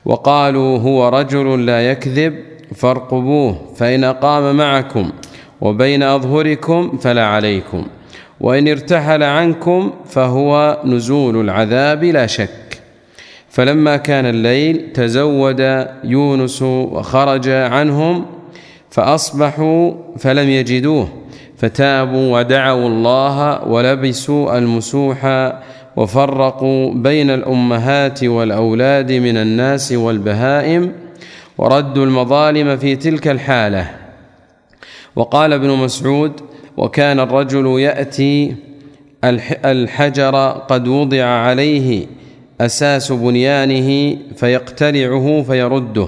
[0.05, 2.33] وقالوا هو رجل لا يكذب
[2.75, 5.11] فارقبوه فإن أقام معكم
[5.61, 7.85] وبين أظهركم فلا عليكم.
[8.43, 12.81] وإن ارتحل عنكم فهو نزول العذاب لا شك.
[13.49, 18.25] فلما كان الليل تزود يونس وخرج عنهم
[18.89, 21.07] فأصبحوا فلم يجدوه
[21.57, 25.51] فتابوا ودعوا الله ولبسوا المسوح
[25.95, 30.91] وفرقوا بين الأمهات والأولاد من الناس والبهائم
[31.57, 33.89] وردوا المظالم في تلك الحالة.
[35.15, 38.55] وقال ابن مسعود وكان الرجل يأتي
[39.65, 42.05] الحجر قد وضع عليه
[42.61, 46.07] أساس بنيانه فيقتلعه فيرده.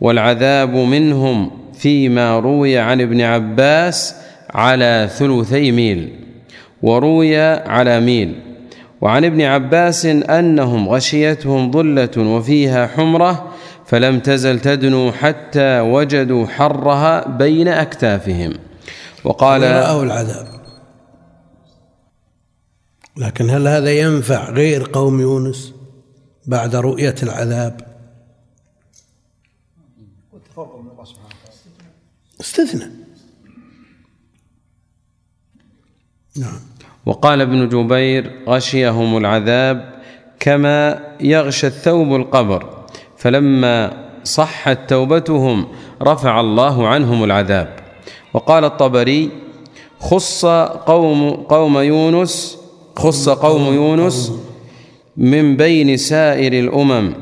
[0.00, 4.14] والعذاب منهم فيما روي عن ابن عباس
[4.54, 6.08] على ثلثي ميل
[6.82, 8.34] وروي على ميل.
[9.00, 13.52] وعن ابن عباس أنهم غشيتهم ظلة وفيها حمرة
[13.86, 18.52] فلم تزل تدنو حتى وجدوا حرها بين أكتافهم.
[19.24, 20.46] وقال رأوا العذاب.
[23.16, 25.74] لكن هل هذا ينفع غير قوم يونس
[26.46, 27.80] بعد رؤية العذاب؟
[32.40, 32.90] استثنى.
[36.36, 36.60] نعم.
[37.06, 40.02] وقال ابن جبير غشيهم العذاب
[40.40, 45.68] كما يغشى الثوب القبر فلما صحت توبتهم
[46.02, 47.83] رفع الله عنهم العذاب.
[48.34, 49.30] وقال الطبري
[50.00, 50.44] خص
[50.86, 52.58] قوم قوم يونس
[52.96, 54.32] خص قوم يونس
[55.16, 57.12] من بين سائر الأمم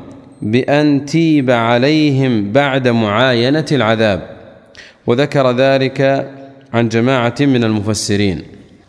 [0.41, 4.29] بأن تيب عليهم بعد معاينة العذاب
[5.07, 6.29] وذكر ذلك
[6.73, 8.41] عن جماعة من المفسرين.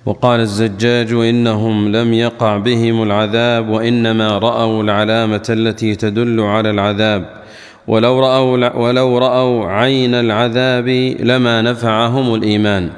[0.06, 7.44] وقال الزجاج إنهم لم يقع بهم العذاب وإنما رأوا العلامة التي تدل على العذاب.
[7.88, 10.88] ولو رأوا ولو رأوا عين العذاب
[11.20, 12.90] لما نفعهم الإيمان.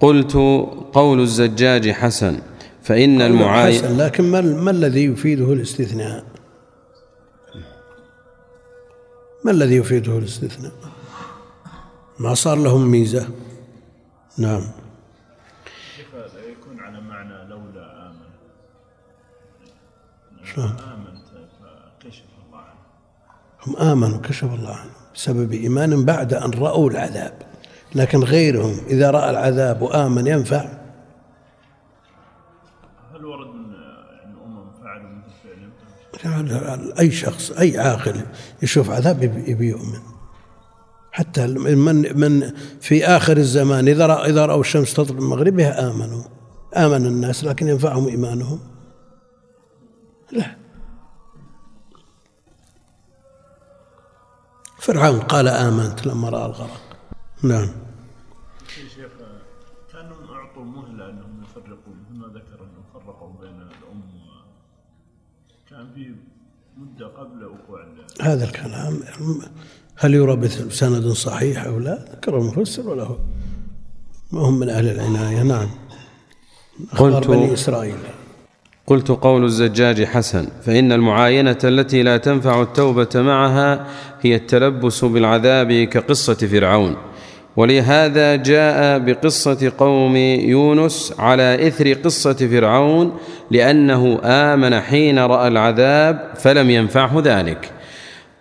[0.00, 0.32] قلت
[0.92, 2.40] قول الزجاج حسن
[2.82, 6.24] فإن المعاين حسن لكن ما, ما الذي يفيده الاستثناء؟
[9.44, 10.72] ما الذي يفيده الاستثناء؟
[12.18, 13.28] ما صار لهم ميزة؟
[14.38, 14.62] نعم.
[16.48, 18.30] يكون على معنى لولا آمن.
[23.70, 27.32] هم آمنوا كشف الله عنهم بسبب إيمان بعد أن رأوا العذاب.
[27.94, 30.68] لكن غيرهم إذا رأى العذاب وآمن ينفع؟
[33.14, 33.74] هل ورد أن
[34.46, 35.10] أمم فعلوا
[36.82, 38.20] مثل أي شخص أي عاقل
[38.62, 40.00] يشوف عذاب يبي يؤمن.
[41.12, 46.22] حتى من من في آخر الزمان إذا رأى إذا رأوا الشمس تطلع من مغربها آمنوا.
[46.76, 48.60] آمن الناس لكن ينفعهم إيمانهم؟
[50.32, 50.59] لا.
[54.80, 56.80] فرعون قال آمنت لما رأى الغرق.
[57.42, 57.68] نعم.
[58.68, 59.12] شيخ
[59.92, 64.02] كانهم أعطوا مهلة أنهم يفرقون ذكر أنهم فرقوا بين الأم
[65.70, 66.14] كان في
[66.76, 67.86] مدة قبل وقوع
[68.20, 69.00] هذا الكلام.
[69.96, 73.18] هل يرى بسند صحيح أو لا؟ ذكر المفسر ولا هو
[74.32, 75.42] ما هم من أهل العناية.
[75.42, 75.70] نعم.
[76.98, 77.98] قلت بني إسرائيل.
[78.90, 83.86] قلت قول الزجاج حسن فإن المعاينة التي لا تنفع التوبة معها
[84.22, 86.96] هي التلبس بالعذاب كقصة فرعون.
[87.56, 93.12] ولهذا جاء بقصة قوم يونس على إثر قصة فرعون
[93.50, 97.70] لأنه آمن حين رأى العذاب فلم ينفعه ذلك.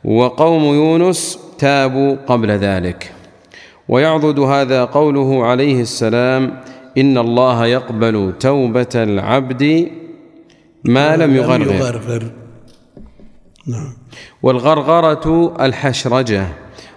[0.04, 3.12] وقوم يونس تابوا قبل ذلك.
[3.90, 6.60] ويعضد هذا قوله عليه السلام
[6.98, 9.88] إن الله يقبل توبة العبد
[10.86, 12.24] ما لم يغرغر, يغرغر.
[13.68, 13.94] نعم.
[14.44, 16.48] والغرغرة الحشرجة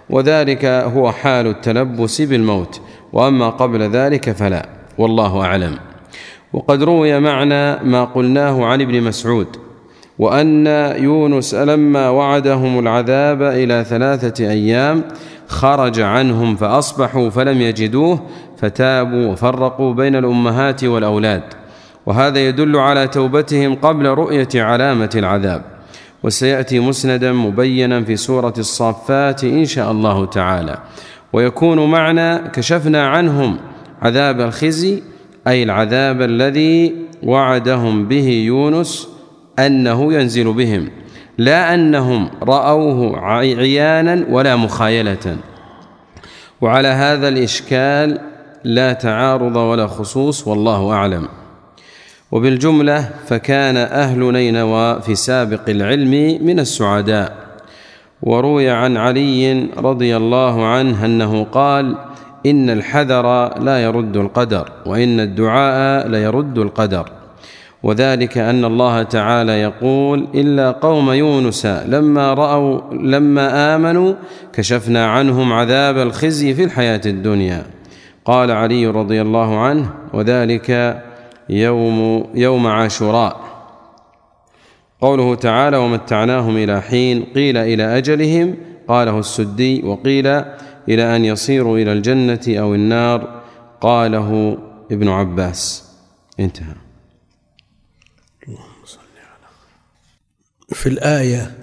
[0.09, 2.81] وذلك هو حال التلبس بالموت
[3.13, 5.79] وأما قبل ذلك فلا والله أعلم.
[6.53, 9.47] وقد روي معنى ما قلناه عن ابن مسعود
[10.19, 10.67] وأن
[10.97, 15.03] يونس لما وعدهم العذاب إلى ثلاثة أيام
[15.47, 18.19] خرج عنهم فأصبحوا فلم يجدوه
[18.57, 21.43] فتابوا وفرقوا بين الأمهات والأولاد.
[22.05, 25.63] وهذا يدل على توبتهم قبل رؤية علامة العذاب.
[26.23, 30.77] وسيأتي مسندا مبينا في سورة الصافات إن شاء الله تعالى.
[31.33, 33.57] ويكون معنى كشفنا عنهم
[34.01, 35.03] عذاب الخزي
[35.47, 39.07] أي العذاب الذي وعدهم به يونس
[39.59, 40.89] أنه ينزل بهم.
[41.37, 45.37] لا أنهم رأوه عيانا ولا مخايلة.
[46.61, 48.19] وعلى هذا الإشكال
[48.63, 51.27] لا تعارض ولا خصوص والله أعلم.
[52.33, 57.33] وبالجملة فكان أهل نينوى في سابق العلم من السعداء.
[58.21, 61.95] وروي عن علي رضي الله عنه أنه قال
[62.45, 67.09] إن الحذر لا يرد القدر وإن الدعاء ليرد القدر.
[67.83, 74.13] وذلك أن الله تعالى يقول إلا قوم يونس لما رأوا لما آمنوا
[74.53, 77.63] كشفنا عنهم عذاب الخزي في الحياة الدنيا.
[78.25, 81.01] قال علي رضي الله عنه وذلك
[81.49, 83.53] يوم يوم عاشوراء.
[85.01, 88.57] قوله تعالى ومتعناهم إلى حين قيل إلى أجلهم.
[88.87, 90.27] قاله السدي وقيل
[90.89, 93.41] إلى أن يصيروا إلى الجنة أو النار.
[93.81, 94.57] قاله
[94.91, 95.89] ابن عباس.
[96.39, 96.75] انتهى.
[100.69, 101.57] في الآية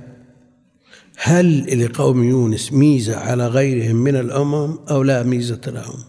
[1.17, 6.05] هل لقوم يونس ميزة على غيرهم من الأمم أو لا ميزة لهم؟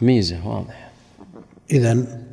[0.00, 0.92] ميزة واضح
[1.70, 2.23] إذا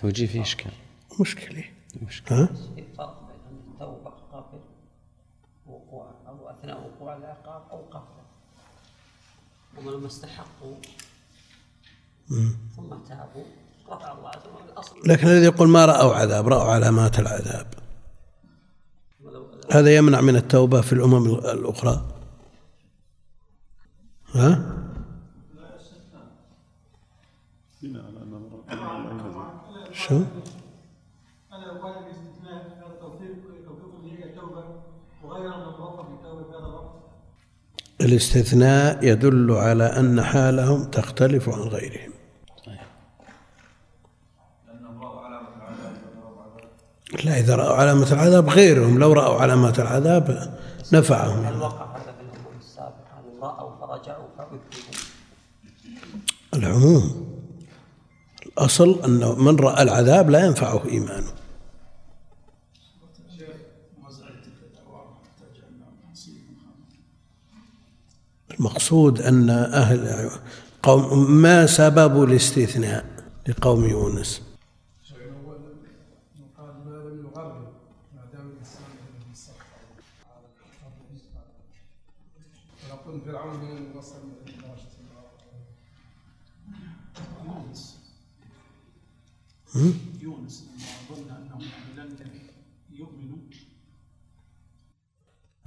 [0.00, 0.72] توجيه فيه إشكال.
[1.20, 1.64] مشكلة.
[2.02, 2.38] مشكلة.
[2.38, 2.48] ها؟
[2.78, 4.60] الفرق بين التوبة قبل
[5.66, 8.20] وقوع أو أثناء وقوع العقاب أو قبله
[9.78, 10.76] هم لما استحقوا
[12.76, 13.44] ثم تابوا
[13.88, 17.66] رفع الله عز وجل الأصل لكن الذي يقول ما رأوا عذاب رأوا علامات العذاب.
[19.72, 22.04] هذا يمنع من التوبة في الأمم الأخرى.
[24.34, 24.79] ها؟
[29.92, 30.20] شو؟
[32.04, 32.64] باستثناء
[34.00, 34.34] اللي هي
[35.24, 35.50] وغير
[36.44, 36.90] في هذا الوقت.
[38.00, 42.12] الاستثناء يدل على أن حالهم تختلف عن غيرهم.
[47.24, 50.58] لا إذا رأوا علامة العذاب غيرهم لو رأوا علامات العذاب
[50.92, 51.44] نفعهم.
[51.44, 54.26] هل وقع هذا في أن رأوا فرجعوا؟
[56.54, 57.29] العموم.
[58.60, 61.32] الأصل أن من رأى العذاب لا ينفعه إيمانه.
[68.60, 70.30] المقصود أن أهل
[70.82, 73.04] قوم ما سبب الاستثناء
[73.48, 74.42] لقوم يونس؟
[83.40, 83.79] قال
[89.74, 91.62] يونس لما ظن أنهم
[91.96, 92.16] لن
[92.92, 93.38] يؤمنوا.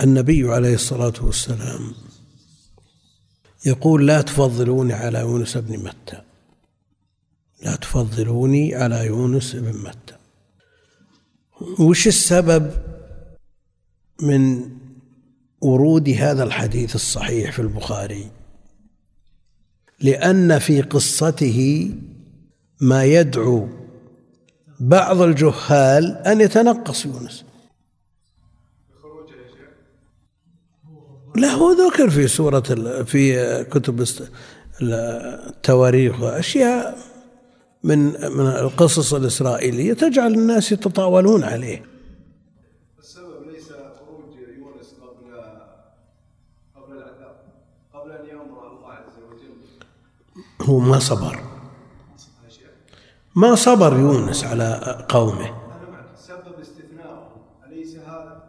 [0.02, 1.94] النبي عليه الصلاة والسلام
[3.66, 6.22] يقول لا تفضلوني على يونس بن متى.
[7.62, 10.18] لا تفضلوني على يونس بن متى.
[11.80, 12.72] وش السبب
[14.22, 14.70] من
[15.62, 18.32] ورود هذا الحديث الصحيح في البخاري؟
[20.00, 21.92] لأن في قصته
[22.82, 23.83] ما يدعو
[24.80, 27.46] بعض الجهال أن يتنقص يونس.
[31.36, 32.60] لا هو ذكر في سورة
[33.04, 34.06] في كتب
[34.82, 36.98] التواريخ وأشياء
[37.84, 41.86] من من القصص الإسرائيلية تجعل الناس يتطاولون عليه.
[43.00, 45.42] السبب ليس خروج يونس قبل
[46.76, 47.36] قبل العذاب
[47.94, 49.58] قبل أن يأمر الله عز وجل.
[50.62, 51.53] هو ما صبر.
[53.36, 55.46] ما صبر يونس على قومه.
[55.46, 57.30] أنا معك سبب استثنائه
[57.68, 58.44] أليس هذا؟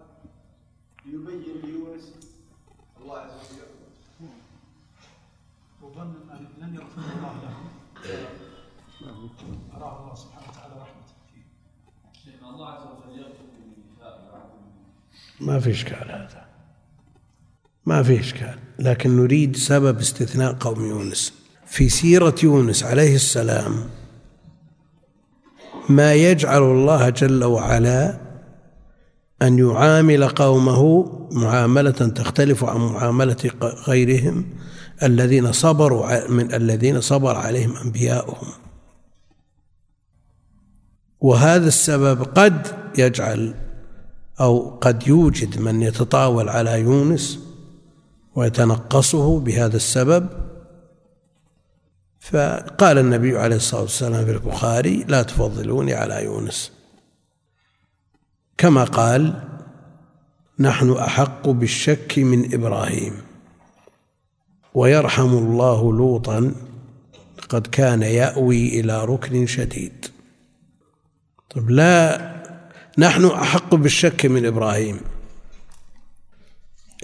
[1.07, 2.13] ليبين ليونس
[3.01, 4.29] الله عز وجل.
[5.83, 7.35] وظن أن لن يغفر الله
[9.01, 9.29] لهم
[9.77, 12.49] أراه الله سبحانه وتعالى رحمته فيه.
[12.49, 13.45] الله عز وجل يغفر
[15.41, 16.47] ما في إشكال هذا.
[17.87, 18.59] ما في إشكال.
[18.79, 21.33] لكن نريد سبب استثناء قوم يونس.
[21.67, 23.91] في سيرة يونس عليه السلام
[25.89, 28.21] ما يجعل الله جل وعلا
[29.43, 33.51] أن يعامل قومه معاملة تختلف عن معاملة
[33.89, 34.45] غيرهم
[35.03, 38.49] الذين صبروا من الذين صبر عليهم أنبياؤهم.
[41.21, 42.67] وهذا السبب قد
[42.99, 43.55] يجعل
[44.41, 47.39] أو قد يوجد من يتطاول على يونس
[48.35, 50.29] ويتنقصه بهذا السبب
[52.31, 56.73] فقال النبي عليه الصلاة والسلام في البخاري لا تفضلوني على يونس.
[58.59, 59.43] كما قال
[60.59, 63.15] نحن أحق بالشك من إبراهيم.
[64.75, 66.55] ويرحم الله لوطا
[67.49, 70.07] قد كان يأوي إلى ركن شديد.
[71.51, 72.35] طيب لا
[72.99, 75.01] نحن أحق بالشك من إبراهيم.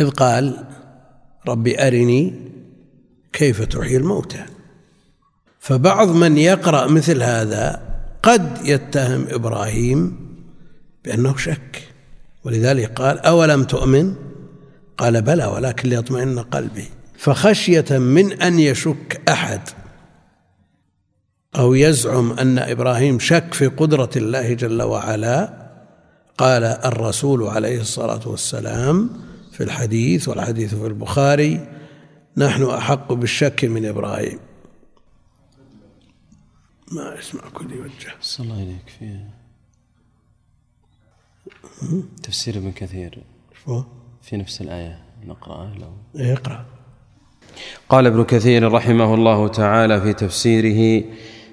[0.01, 0.67] إذ قال
[1.49, 2.35] رب أرني
[3.33, 4.45] كيف تحيي الموتى.
[5.61, 7.83] فبعض من يقرأ مثل هذا
[8.23, 10.17] قد يتهم إبراهيم
[11.05, 11.83] بأنه شك
[12.45, 14.15] ولذلك قال أولم تؤمن؟
[14.99, 16.85] قال بلى ولكن ليطمئن قلبي.
[17.19, 19.61] فخشية من أن يشك أحد
[21.59, 25.71] أو يزعم أن إبراهيم شك في قدرة الله جل وعلا
[26.39, 29.11] قال الرسول عليه الصلاة والسلام
[29.53, 31.69] في الحديث والحديث في البخاري
[32.37, 34.39] نحن أحق بالشك من إبراهيم.
[36.91, 39.21] ما أسمع كل يوجه صلى الله إليك في
[42.23, 43.19] تفسير ابن كثير.
[43.65, 43.83] شو؟
[44.23, 46.21] في نفس الآية نقرأه لو.
[46.23, 46.65] إيه، اقرأ.
[47.89, 51.05] قال ابن كثير رحمه الله تعالى في تفسيره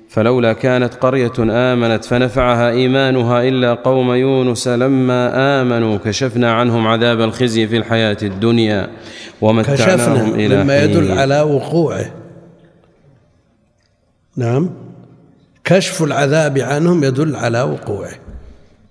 [0.10, 7.68] فلولا كانت قرية آمنت فنفعها إيمانها إلا قوم يونس لما آمنوا كشفنا عنهم عذاب الخزي
[7.68, 8.90] في الحياة الدنيا
[9.42, 11.12] ومتعناهم كشفنا إلى مما يدل.
[11.12, 12.14] على وقوعه.
[14.36, 14.87] نعم.
[15.68, 18.14] كشف العذاب عنهم يدل على وقوعه.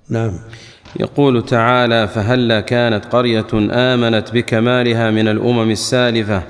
[0.09, 0.33] نعم.
[1.01, 6.43] يقول تعالى فهلا كانت قرية آمنت بكمالها من الأمم السالفة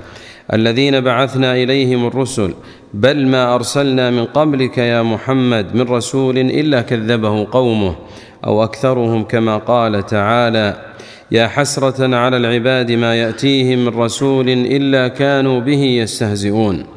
[0.53, 2.53] الذين بعثنا إليهم الرسل
[2.93, 7.95] بل ما أرسلنا من قبلك يا محمد من رسول إلا كذبه قومه
[8.45, 10.93] أو أكثرهم كما قال تعالى
[11.31, 16.96] يا حسرة على العباد ما يأتيهم من رسول إلا كانوا به يستهزئون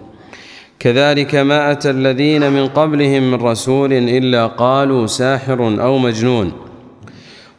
[0.81, 6.53] كذلك ما أتى الذين من قبلهم من رسول إلا قالوا ساحر أو مجنون.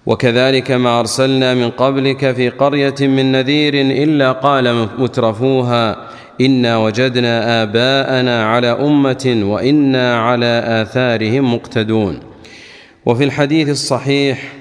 [0.06, 5.98] وكذلك ما أرسلنا من قبلك في قرية من نذير إلا قال مترفوها
[6.42, 12.20] إنا وجدنا آباءنا على أمة وإنا على آثارهم مقتدون.
[13.06, 14.54] وفي الحديث الصحيح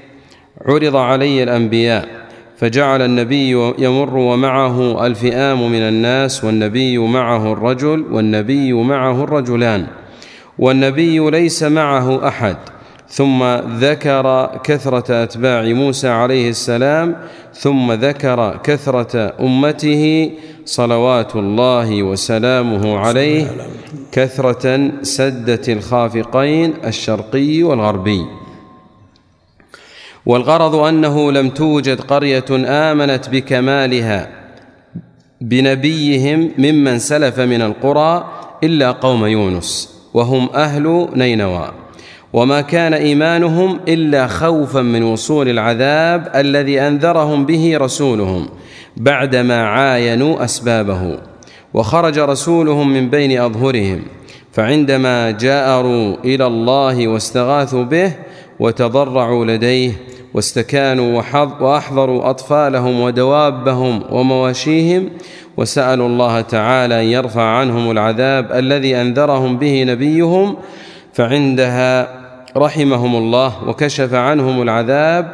[0.66, 2.19] عرض علي الأنبياء
[2.60, 9.86] فجعل النبي يمر ومعه الفئام من الناس والنبي معه الرجل والنبي معه الرجلان
[10.58, 12.56] والنبي ليس معه أحد.
[13.08, 13.44] ثم
[13.78, 17.16] ذكر كثرة أتباع موسى عليه السلام
[17.54, 20.30] ثم ذكر كثرة أمته
[20.64, 23.46] صلوات الله وسلامه عليه
[24.12, 28.39] كثرة سدة الخافقين الشرقي والغربي.
[30.26, 34.28] والغرض أنه لم توجد قرية آمنت بكمالها
[35.40, 38.30] بنبيهم ممن سلف من القرى
[38.64, 41.72] إلا قوم يونس وهم أهل نينوى.
[42.32, 48.48] وما كان إيمانهم إلا خوفا من وصول العذاب الذي أنذرهم به رسولهم
[48.96, 51.18] بعدما عاينوا أسبابه.
[51.74, 54.02] وخرج رسولهم من بين أظهرهم
[54.52, 58.12] فعندما جاءروا إلى الله واستغاثوا به
[58.60, 59.92] وتضرعوا لديه
[60.34, 61.22] واستكانوا
[61.60, 65.10] وأحضروا أطفالهم ودوابهم ومواشيهم
[65.56, 70.56] وسألوا الله تعالى أن يرفع عنهم العذاب الذي أنذرهم به نبيهم
[71.12, 72.08] فعندها
[72.56, 75.32] رحمهم الله وكشف عنهم العذاب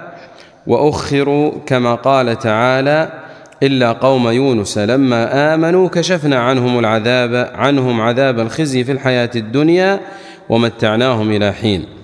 [0.67, 3.09] وأخروا كما قال تعالى
[3.63, 10.01] إلا قوم يونس لما آمنوا كشفنا عنهم العذاب عنهم عذاب الخزي في الحياة الدنيا
[10.49, 11.96] ومتعناهم إلى حين.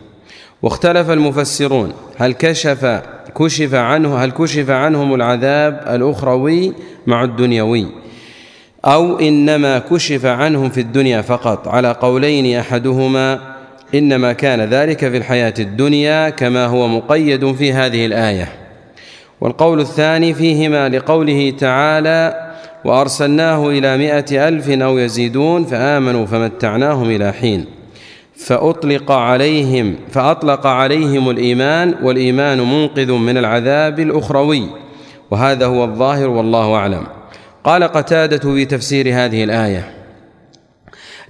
[0.62, 1.92] واختلف المفسرون.
[2.18, 3.02] هل كشف
[3.38, 6.72] كشف عنه هل كشف عنهم العذاب الأخروي
[7.06, 7.86] مع الدنيوي؟
[8.84, 11.68] أو إنما كشف عنهم في الدنيا فقط.
[11.68, 13.38] على قولين أحدهما
[13.94, 18.48] إنما كان ذلك في الحياة الدنيا كما هو مقيد في هذه الآية.
[19.40, 22.52] والقول الثاني فيهما لقوله تعالى
[22.84, 27.81] وأرسلناه إلى مائه ألف أو يزيدون فآمنوا فمتعناهم إلى حين
[28.46, 34.70] فأطلق عليهم فأطلق عليهم الإيمان والإيمان منقذ من العذاب الأخروي.
[35.30, 37.06] وهذا هو الظاهر والله أعلم.
[37.64, 39.94] قال قتادة في تفسير هذه الآية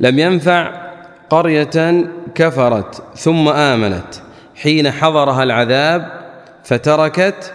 [0.00, 0.72] لم ينفع
[1.30, 4.14] قرية كفرت ثم آمنت
[4.54, 6.22] حين حضرها العذاب
[6.64, 7.54] فتركت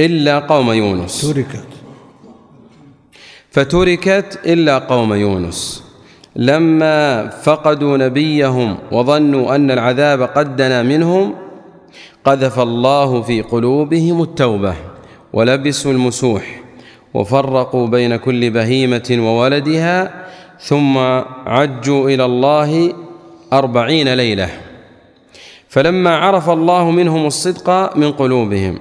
[0.00, 1.20] إلا قوم يونس.
[1.20, 1.66] تركت.
[3.50, 5.89] فتركت إلا قوم يونس.
[6.36, 11.34] لما فقدوا نبيهم وظنوا أن العذاب قد دنا منهم
[12.24, 14.74] قذف الله في قلوبهم التوبة
[15.32, 16.60] ولبسوا المسوح
[17.14, 20.24] وفرقوا بين كل بهيمة وولدها
[20.60, 20.98] ثم
[21.46, 22.92] عجوا إلى الله
[23.52, 24.48] أربعين ليلة.
[25.68, 28.78] فلما عرف الله منهم الصدق من قلوبهم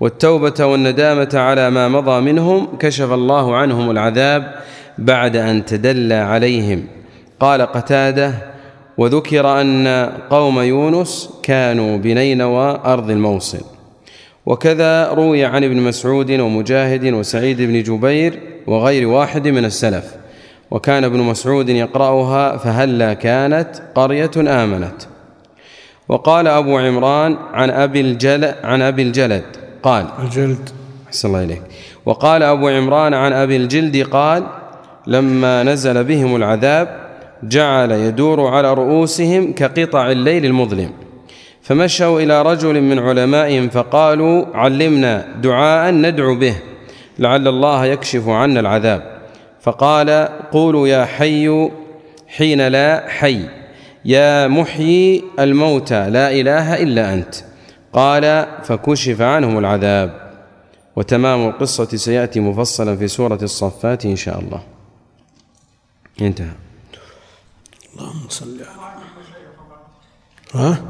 [0.00, 4.54] والتوبة والندامة على ما مضى منهم كشف الله عنهم العذاب
[4.98, 6.86] بعد أن تدلى عليهم.
[7.40, 8.34] قال قتادة
[8.98, 13.60] وذكر أن قوم يونس كانوا بنينوى أرض الموصل.
[14.46, 20.14] وكذا روي عن ابن مسعود ومجاهد وسعيد بن جبير وغير واحد من السلف.
[20.70, 25.02] وكان ابن مسعود يقرأها فهلا كانت قرية آمنت.
[26.08, 29.44] وقال أبو عمران عن أبي الجلد عن أبي الجلد
[29.82, 30.70] قال الجلد.
[31.08, 31.62] أحسن الله إليك.
[32.06, 34.46] وقال أبو عمران عن أبي الجلد قال
[35.06, 37.04] لما نزل بهم العذاب
[37.42, 40.90] جعل يدور على رؤوسهم كقطع الليل المظلم.
[41.62, 46.56] فمشوا إلى رجل من علمائهم فقالوا علمنا دعاء ندعو به
[47.18, 49.02] لعل الله يكشف عنا العذاب.
[49.60, 51.70] فقال قولوا يا حي
[52.28, 53.40] حين لا حي
[54.04, 57.34] يا محيي الموتى لا إله إلا أنت.
[57.92, 60.10] قال فكشف عنهم العذاب.
[60.96, 64.73] وتمام القصة سيأتي مفصلا في سورة الصفات إن شاء الله.
[66.20, 66.54] انتهى.
[67.94, 69.02] اللهم صل على
[70.54, 70.84] ها؟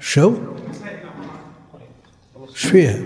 [0.00, 0.36] شو؟
[2.48, 2.98] إيش فيها؟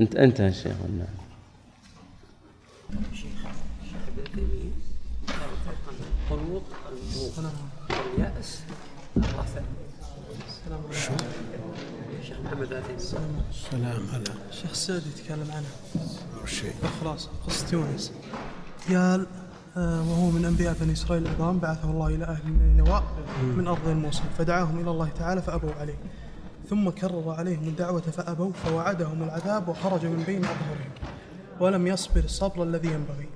[0.00, 1.18] انت انت يا شيخ نعم
[6.30, 7.32] القنوط الموت
[7.90, 8.60] اليأس
[9.16, 9.60] الرفع
[10.90, 15.70] الشيخ محمد عليه السلام سلام على الشيخ السعدي يتكلم عنها
[16.44, 18.12] الشيء خلاص قصة يونس
[18.88, 19.26] قال
[19.76, 23.02] آه، وهو من أنبياء بني إسرائيل العظام بعثه الله إلى أهل نينوى
[23.42, 25.98] من أرض الموصل فدعاهم إلى الله تعالى فأبوا عليه.
[26.70, 30.90] ثم كرر عليهم الدعوة فأبوا فوعدهم العذاب وخرج من بين أظهرهم
[31.60, 33.28] ولم يصبر الصبر الذي ينبغي.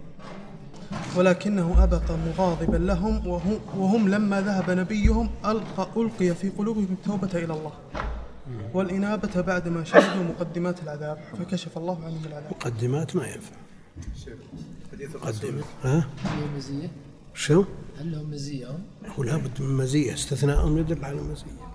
[1.17, 7.55] ولكنه أبق مغاضبا لهم وهم, وهم لما ذهب نبيهم ألقى ألقي في قلوبهم التوبة إلى
[7.55, 7.73] الله
[8.75, 12.51] والإنابة بعدما شهدوا مقدمات العذاب فكشف الله عنهم العذاب.
[12.51, 13.57] مقدمات ما ينفع.
[15.09, 16.91] مقدمة ها؟ هل لهم مزية؟
[17.35, 17.65] شو؟
[17.99, 21.73] هل لهم مزية هم؟ هو لابد من مزية استثناء يدل على مزية.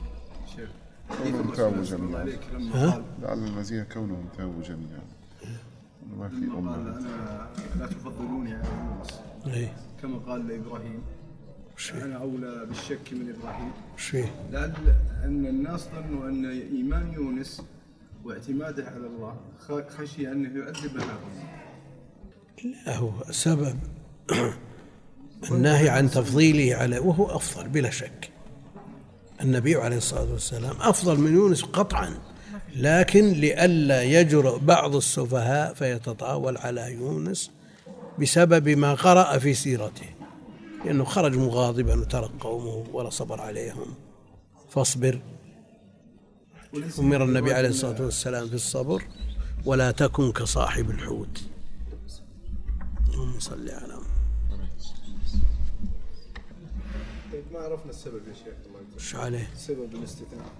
[1.24, 2.38] كونهم تابوا جميعا
[2.74, 5.02] ها؟ لعل المزية كونهم تابوا جميعا
[6.18, 6.78] ما في أمة
[7.80, 9.74] لا تفضلوني على يونس إيه.
[10.02, 11.02] كما قال لإبراهيم
[11.94, 13.72] أنا أولى بالشك من إبراهيم.
[13.94, 14.74] إيش فيه؟ لعل
[15.24, 17.62] أن الناس ظنوا أن إيمان يونس
[18.26, 19.38] واعتماده على الله
[19.98, 21.67] خشي أنه يعذب هؤلاء
[22.64, 23.80] لا هو سبب
[25.52, 28.30] النهي عن تفضيله على وهو أفضل بلا شك.
[29.42, 32.14] النبي عليه الصلاة والسلام أفضل من يونس قطعا
[32.76, 37.52] لكن لئلا يجرؤ بعض السفهاء فيتطاول على يونس
[38.20, 40.10] بسبب ما قرأ في سيرته.
[40.86, 43.96] لأنه خرج مغاضبا وترك قومه ولا صبر عليهم.
[44.70, 45.20] فاصبر.
[47.00, 49.04] أمر النبي عليه الصلاة والسلام في الصبر
[49.66, 51.44] ولا تكن كصاحب الحوت.
[53.18, 54.00] اللهم صل على
[57.32, 59.00] طيب ما عرفنا السبب يا شيخ؟ الله يجزاك.
[59.00, 60.52] إيش عليه؟ سبب الاستثناء.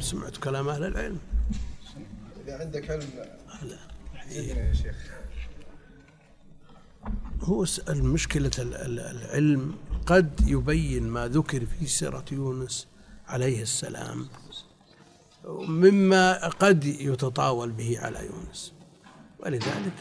[0.00, 1.18] سمعت كلام أهل العلم.
[2.44, 3.08] إذا عندك علم
[3.62, 3.78] لا.
[4.30, 4.96] يا شيخ.
[7.40, 9.74] هو المشكلة ال- العلم
[10.06, 12.86] قد يبين ما ذكر في سيرة يونس
[13.26, 14.28] عليه السلام
[15.48, 18.72] مما قد يتطاول به على يونس.
[19.40, 19.92] ولذلك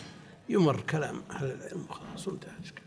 [0.50, 2.84] يمر كلام أهل العلم خلاص وانتهى الإشكال.